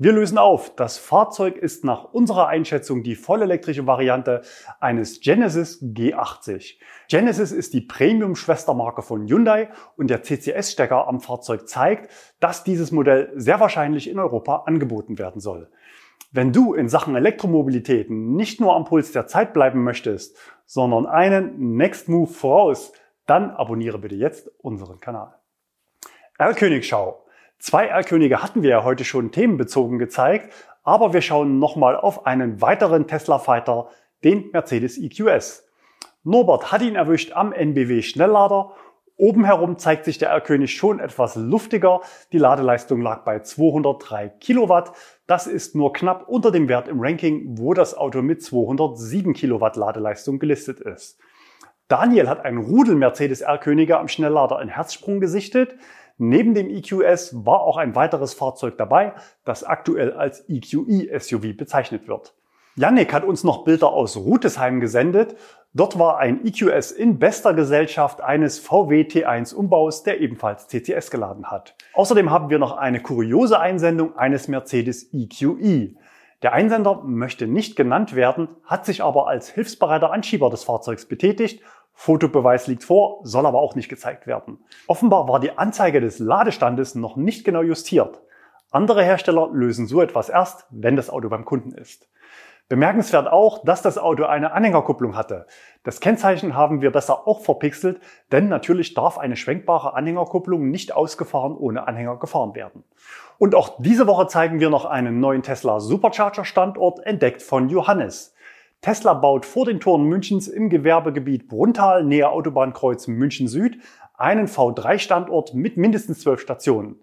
Wir 0.00 0.10
lösen 0.10 0.38
auf, 0.38 0.74
das 0.74 0.98
Fahrzeug 0.98 1.56
ist 1.56 1.84
nach 1.84 2.02
unserer 2.02 2.48
Einschätzung 2.48 3.04
die 3.04 3.14
vollelektrische 3.14 3.86
Variante 3.86 4.42
eines 4.80 5.20
Genesis 5.20 5.80
G80. 5.80 6.78
Genesis 7.08 7.52
ist 7.52 7.74
die 7.74 7.80
Premium-Schwestermarke 7.80 9.02
von 9.02 9.28
Hyundai 9.28 9.68
und 9.96 10.10
der 10.10 10.24
CCS-Stecker 10.24 11.06
am 11.06 11.20
Fahrzeug 11.20 11.68
zeigt, 11.68 12.10
dass 12.40 12.64
dieses 12.64 12.90
Modell 12.90 13.30
sehr 13.36 13.60
wahrscheinlich 13.60 14.10
in 14.10 14.18
Europa 14.18 14.64
angeboten 14.66 15.20
werden 15.20 15.40
soll. 15.40 15.70
Wenn 16.32 16.52
du 16.52 16.74
in 16.74 16.88
Sachen 16.88 17.16
Elektromobilität 17.16 18.10
nicht 18.10 18.60
nur 18.60 18.74
am 18.74 18.84
Puls 18.84 19.12
der 19.12 19.26
Zeit 19.26 19.52
bleiben 19.52 19.84
möchtest, 19.84 20.36
sondern 20.66 21.06
einen 21.06 21.76
Next 21.76 22.08
Move 22.08 22.30
voraus, 22.30 22.92
dann 23.26 23.50
abonniere 23.50 23.98
bitte 23.98 24.14
jetzt 24.14 24.50
unseren 24.58 25.00
Kanal. 25.00 25.34
Erlkönigschau. 26.38 27.24
Zwei 27.58 27.86
Erlkönige 27.86 28.42
hatten 28.42 28.62
wir 28.62 28.70
ja 28.70 28.84
heute 28.84 29.04
schon 29.04 29.32
themenbezogen 29.32 29.98
gezeigt, 29.98 30.52
aber 30.82 31.12
wir 31.12 31.22
schauen 31.22 31.58
nochmal 31.58 31.96
auf 31.96 32.26
einen 32.26 32.60
weiteren 32.60 33.06
Tesla 33.06 33.38
Fighter, 33.38 33.88
den 34.22 34.50
Mercedes 34.52 34.98
EQS. 34.98 35.66
Norbert 36.22 36.72
hat 36.72 36.82
ihn 36.82 36.96
erwischt 36.96 37.32
am 37.32 37.52
NBW 37.52 38.02
Schnelllader. 38.02 38.72
Oben 39.18 39.44
herum 39.46 39.78
zeigt 39.78 40.04
sich 40.04 40.18
der 40.18 40.28
Erlkönig 40.28 40.76
schon 40.76 41.00
etwas 41.00 41.36
luftiger. 41.36 42.02
Die 42.32 42.38
Ladeleistung 42.38 43.00
lag 43.00 43.24
bei 43.24 43.40
203 43.40 44.28
Kilowatt. 44.40 44.92
Das 45.26 45.46
ist 45.46 45.74
nur 45.74 45.94
knapp 45.94 46.28
unter 46.28 46.50
dem 46.50 46.68
Wert 46.68 46.86
im 46.86 47.00
Ranking, 47.00 47.56
wo 47.58 47.72
das 47.72 47.96
Auto 47.96 48.20
mit 48.20 48.42
207 48.42 49.32
Kilowatt 49.32 49.76
Ladeleistung 49.76 50.38
gelistet 50.38 50.80
ist. 50.80 51.18
Daniel 51.88 52.28
hat 52.28 52.44
einen 52.44 52.58
Rudel 52.58 52.94
Mercedes 52.94 53.40
R-Könige 53.40 53.98
am 53.98 54.08
Schnelllader 54.08 54.60
in 54.60 54.68
Herzsprung 54.68 55.20
gesichtet. 55.20 55.76
Neben 56.18 56.52
dem 56.52 56.68
EQS 56.68 57.46
war 57.46 57.62
auch 57.62 57.78
ein 57.78 57.94
weiteres 57.94 58.34
Fahrzeug 58.34 58.76
dabei, 58.76 59.14
das 59.44 59.64
aktuell 59.64 60.12
als 60.12 60.46
EQE-SUV 60.48 61.56
bezeichnet 61.56 62.06
wird. 62.06 62.34
Yannick 62.74 63.14
hat 63.14 63.24
uns 63.24 63.42
noch 63.42 63.64
Bilder 63.64 63.88
aus 63.88 64.18
Rutesheim 64.18 64.80
gesendet. 64.80 65.36
Dort 65.76 65.98
war 65.98 66.16
ein 66.16 66.42
EQS 66.46 66.90
in 66.90 67.18
bester 67.18 67.52
Gesellschaft 67.52 68.22
eines 68.22 68.58
VW 68.58 69.02
T1 69.02 69.54
Umbaus, 69.54 70.04
der 70.04 70.22
ebenfalls 70.22 70.68
CCS 70.68 71.10
geladen 71.10 71.50
hat. 71.50 71.74
Außerdem 71.92 72.30
haben 72.30 72.48
wir 72.48 72.58
noch 72.58 72.78
eine 72.78 73.02
kuriose 73.02 73.60
Einsendung 73.60 74.16
eines 74.16 74.48
Mercedes 74.48 75.12
EQE. 75.12 75.94
Der 76.40 76.54
Einsender 76.54 77.02
möchte 77.02 77.46
nicht 77.46 77.76
genannt 77.76 78.16
werden, 78.16 78.48
hat 78.64 78.86
sich 78.86 79.02
aber 79.02 79.28
als 79.28 79.50
hilfsbereiter 79.50 80.10
Anschieber 80.10 80.48
des 80.48 80.64
Fahrzeugs 80.64 81.04
betätigt 81.04 81.62
Fotobeweis 81.92 82.66
liegt 82.68 82.84
vor, 82.84 83.20
soll 83.24 83.44
aber 83.44 83.58
auch 83.58 83.74
nicht 83.74 83.90
gezeigt 83.90 84.26
werden. 84.26 84.58
Offenbar 84.86 85.28
war 85.28 85.40
die 85.40 85.58
Anzeige 85.58 86.00
des 86.00 86.18
Ladestandes 86.18 86.94
noch 86.94 87.16
nicht 87.16 87.44
genau 87.44 87.60
justiert. 87.60 88.22
Andere 88.70 89.02
Hersteller 89.02 89.50
lösen 89.52 89.86
so 89.86 90.00
etwas 90.00 90.30
erst, 90.30 90.66
wenn 90.70 90.96
das 90.96 91.10
Auto 91.10 91.28
beim 91.28 91.44
Kunden 91.44 91.72
ist. 91.72 92.08
Bemerkenswert 92.68 93.28
auch, 93.30 93.62
dass 93.64 93.82
das 93.82 93.96
Auto 93.96 94.24
eine 94.24 94.50
Anhängerkupplung 94.50 95.16
hatte. 95.16 95.46
Das 95.84 96.00
Kennzeichen 96.00 96.56
haben 96.56 96.80
wir 96.80 96.90
besser 96.90 97.28
auch 97.28 97.40
verpixelt, 97.40 98.00
denn 98.32 98.48
natürlich 98.48 98.92
darf 98.94 99.18
eine 99.18 99.36
schwenkbare 99.36 99.94
Anhängerkupplung 99.94 100.68
nicht 100.68 100.92
ausgefahren 100.92 101.56
ohne 101.56 101.86
Anhänger 101.86 102.16
gefahren 102.16 102.56
werden. 102.56 102.82
Und 103.38 103.54
auch 103.54 103.80
diese 103.80 104.08
Woche 104.08 104.26
zeigen 104.26 104.58
wir 104.58 104.68
noch 104.68 104.84
einen 104.84 105.20
neuen 105.20 105.44
Tesla 105.44 105.78
Supercharger 105.78 106.44
Standort 106.44 106.98
entdeckt 107.06 107.40
von 107.40 107.68
Johannes. 107.68 108.34
Tesla 108.80 109.14
baut 109.14 109.46
vor 109.46 109.64
den 109.64 109.78
Toren 109.78 110.04
Münchens 110.04 110.48
im 110.48 110.68
Gewerbegebiet 110.68 111.46
Bruntal 111.46 112.02
näher 112.02 112.32
Autobahnkreuz 112.32 113.06
München 113.06 113.46
Süd 113.46 113.78
einen 114.18 114.48
V3-Standort 114.48 115.54
mit 115.54 115.76
mindestens 115.76 116.20
zwölf 116.20 116.40
Stationen. 116.40 116.96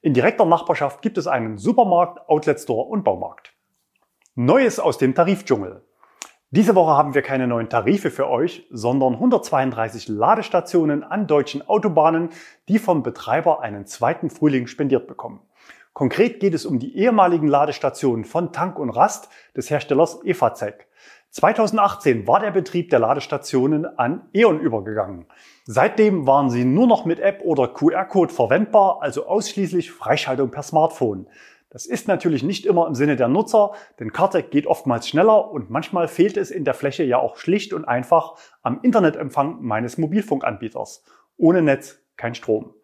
In 0.00 0.14
direkter 0.14 0.44
Nachbarschaft 0.44 1.02
gibt 1.02 1.18
es 1.18 1.26
einen 1.26 1.58
Supermarkt, 1.58 2.28
Outlet 2.28 2.60
Store 2.60 2.84
und 2.84 3.02
Baumarkt. 3.02 3.57
Neues 4.40 4.78
aus 4.78 4.98
dem 4.98 5.16
Tarifdschungel. 5.16 5.82
Diese 6.52 6.76
Woche 6.76 6.92
haben 6.96 7.12
wir 7.12 7.22
keine 7.22 7.48
neuen 7.48 7.68
Tarife 7.68 8.12
für 8.12 8.28
euch, 8.28 8.68
sondern 8.70 9.14
132 9.14 10.06
Ladestationen 10.06 11.02
an 11.02 11.26
deutschen 11.26 11.68
Autobahnen, 11.68 12.28
die 12.68 12.78
vom 12.78 13.02
Betreiber 13.02 13.62
einen 13.62 13.84
zweiten 13.86 14.30
Frühling 14.30 14.68
spendiert 14.68 15.08
bekommen. 15.08 15.40
Konkret 15.92 16.38
geht 16.38 16.54
es 16.54 16.66
um 16.66 16.78
die 16.78 16.96
ehemaligen 16.96 17.48
Ladestationen 17.48 18.24
von 18.24 18.52
Tank 18.52 18.78
und 18.78 18.90
Rast 18.90 19.28
des 19.56 19.70
Herstellers 19.70 20.24
EFAZEC. 20.24 20.86
2018 21.30 22.28
war 22.28 22.38
der 22.38 22.52
Betrieb 22.52 22.90
der 22.90 23.00
Ladestationen 23.00 23.86
an 23.98 24.28
E.ON 24.32 24.60
übergegangen. 24.60 25.26
Seitdem 25.64 26.28
waren 26.28 26.48
sie 26.48 26.64
nur 26.64 26.86
noch 26.86 27.04
mit 27.04 27.18
App 27.18 27.42
oder 27.44 27.66
QR-Code 27.66 28.32
verwendbar, 28.32 29.02
also 29.02 29.26
ausschließlich 29.26 29.90
Freischaltung 29.90 30.52
per 30.52 30.62
Smartphone. 30.62 31.26
Das 31.70 31.84
ist 31.84 32.08
natürlich 32.08 32.42
nicht 32.42 32.64
immer 32.64 32.86
im 32.86 32.94
Sinne 32.94 33.16
der 33.16 33.28
Nutzer, 33.28 33.72
denn 34.00 34.12
Kartec 34.12 34.50
geht 34.50 34.66
oftmals 34.66 35.06
schneller 35.06 35.50
und 35.50 35.68
manchmal 35.68 36.08
fehlt 36.08 36.38
es 36.38 36.50
in 36.50 36.64
der 36.64 36.74
Fläche 36.74 37.04
ja 37.04 37.18
auch 37.18 37.36
schlicht 37.36 37.74
und 37.74 37.84
einfach 37.84 38.36
am 38.62 38.80
Internetempfang 38.82 39.58
meines 39.60 39.98
Mobilfunkanbieters. 39.98 41.04
Ohne 41.36 41.60
Netz 41.60 42.00
kein 42.16 42.34
Strom. 42.34 42.74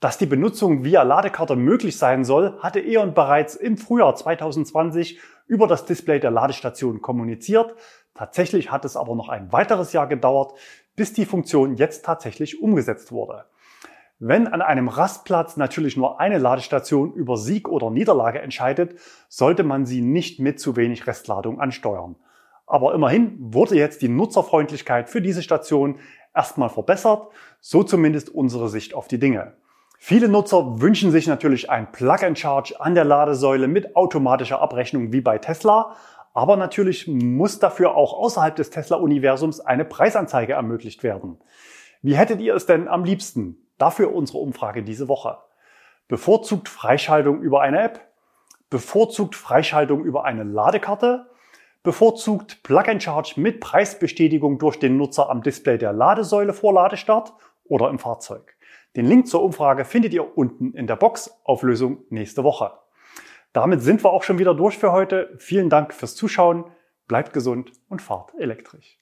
Dass 0.00 0.18
die 0.18 0.26
Benutzung 0.26 0.82
via 0.82 1.02
Ladekarte 1.02 1.56
möglich 1.56 1.96
sein 1.96 2.24
soll, 2.24 2.58
hatte 2.58 2.80
E.ON 2.80 3.14
bereits 3.14 3.54
im 3.54 3.76
Frühjahr 3.76 4.16
2020 4.16 5.20
über 5.46 5.68
das 5.68 5.84
Display 5.84 6.18
der 6.18 6.32
Ladestation 6.32 7.02
kommuniziert. 7.02 7.76
Tatsächlich 8.14 8.72
hat 8.72 8.84
es 8.84 8.96
aber 8.96 9.14
noch 9.14 9.28
ein 9.28 9.52
weiteres 9.52 9.92
Jahr 9.92 10.08
gedauert, 10.08 10.54
bis 10.96 11.12
die 11.12 11.26
Funktion 11.26 11.76
jetzt 11.76 12.04
tatsächlich 12.04 12.60
umgesetzt 12.60 13.12
wurde. 13.12 13.44
Wenn 14.24 14.46
an 14.46 14.62
einem 14.62 14.86
Rastplatz 14.86 15.56
natürlich 15.56 15.96
nur 15.96 16.20
eine 16.20 16.38
Ladestation 16.38 17.12
über 17.12 17.36
Sieg 17.36 17.68
oder 17.68 17.90
Niederlage 17.90 18.40
entscheidet, 18.40 18.94
sollte 19.28 19.64
man 19.64 19.84
sie 19.84 20.00
nicht 20.00 20.38
mit 20.38 20.60
zu 20.60 20.76
wenig 20.76 21.08
Restladung 21.08 21.58
ansteuern. 21.58 22.14
Aber 22.64 22.94
immerhin 22.94 23.36
wurde 23.40 23.74
jetzt 23.74 24.00
die 24.00 24.08
Nutzerfreundlichkeit 24.08 25.10
für 25.10 25.20
diese 25.20 25.42
Station 25.42 25.98
erstmal 26.36 26.68
verbessert, 26.68 27.32
so 27.58 27.82
zumindest 27.82 28.30
unsere 28.30 28.68
Sicht 28.68 28.94
auf 28.94 29.08
die 29.08 29.18
Dinge. 29.18 29.54
Viele 29.98 30.28
Nutzer 30.28 30.80
wünschen 30.80 31.10
sich 31.10 31.26
natürlich 31.26 31.68
ein 31.68 31.90
Plug-and-Charge 31.90 32.80
an 32.80 32.94
der 32.94 33.04
Ladesäule 33.04 33.66
mit 33.66 33.96
automatischer 33.96 34.62
Abrechnung 34.62 35.10
wie 35.10 35.20
bei 35.20 35.38
Tesla, 35.38 35.96
aber 36.32 36.56
natürlich 36.56 37.08
muss 37.08 37.58
dafür 37.58 37.96
auch 37.96 38.12
außerhalb 38.12 38.54
des 38.54 38.70
Tesla-Universums 38.70 39.58
eine 39.58 39.84
Preisanzeige 39.84 40.52
ermöglicht 40.52 41.02
werden. 41.02 41.38
Wie 42.02 42.14
hättet 42.14 42.40
ihr 42.40 42.54
es 42.54 42.66
denn 42.66 42.86
am 42.86 43.02
liebsten? 43.02 43.61
Dafür 43.78 44.14
unsere 44.14 44.38
Umfrage 44.38 44.82
diese 44.82 45.08
Woche. 45.08 45.38
Bevorzugt 46.08 46.68
Freischaltung 46.68 47.40
über 47.40 47.62
eine 47.62 47.82
App? 47.82 48.00
Bevorzugt 48.70 49.34
Freischaltung 49.34 50.04
über 50.04 50.24
eine 50.24 50.44
Ladekarte? 50.44 51.30
Bevorzugt 51.82 52.62
Plug-and-Charge 52.62 53.40
mit 53.40 53.60
Preisbestätigung 53.60 54.58
durch 54.58 54.78
den 54.78 54.96
Nutzer 54.96 55.28
am 55.30 55.42
Display 55.42 55.78
der 55.78 55.92
Ladesäule 55.92 56.52
vor 56.52 56.72
Ladestart 56.72 57.32
oder 57.64 57.90
im 57.90 57.98
Fahrzeug? 57.98 58.56
Den 58.94 59.06
Link 59.06 59.26
zur 59.26 59.42
Umfrage 59.42 59.84
findet 59.84 60.12
ihr 60.12 60.36
unten 60.36 60.74
in 60.74 60.86
der 60.86 60.96
Box. 60.96 61.40
Auflösung 61.44 62.04
nächste 62.10 62.44
Woche. 62.44 62.72
Damit 63.52 63.82
sind 63.82 64.04
wir 64.04 64.12
auch 64.12 64.22
schon 64.22 64.38
wieder 64.38 64.54
durch 64.54 64.78
für 64.78 64.92
heute. 64.92 65.34
Vielen 65.38 65.70
Dank 65.70 65.92
fürs 65.92 66.14
Zuschauen. 66.14 66.64
Bleibt 67.08 67.32
gesund 67.32 67.72
und 67.88 68.00
fahrt 68.00 68.32
elektrisch. 68.38 69.01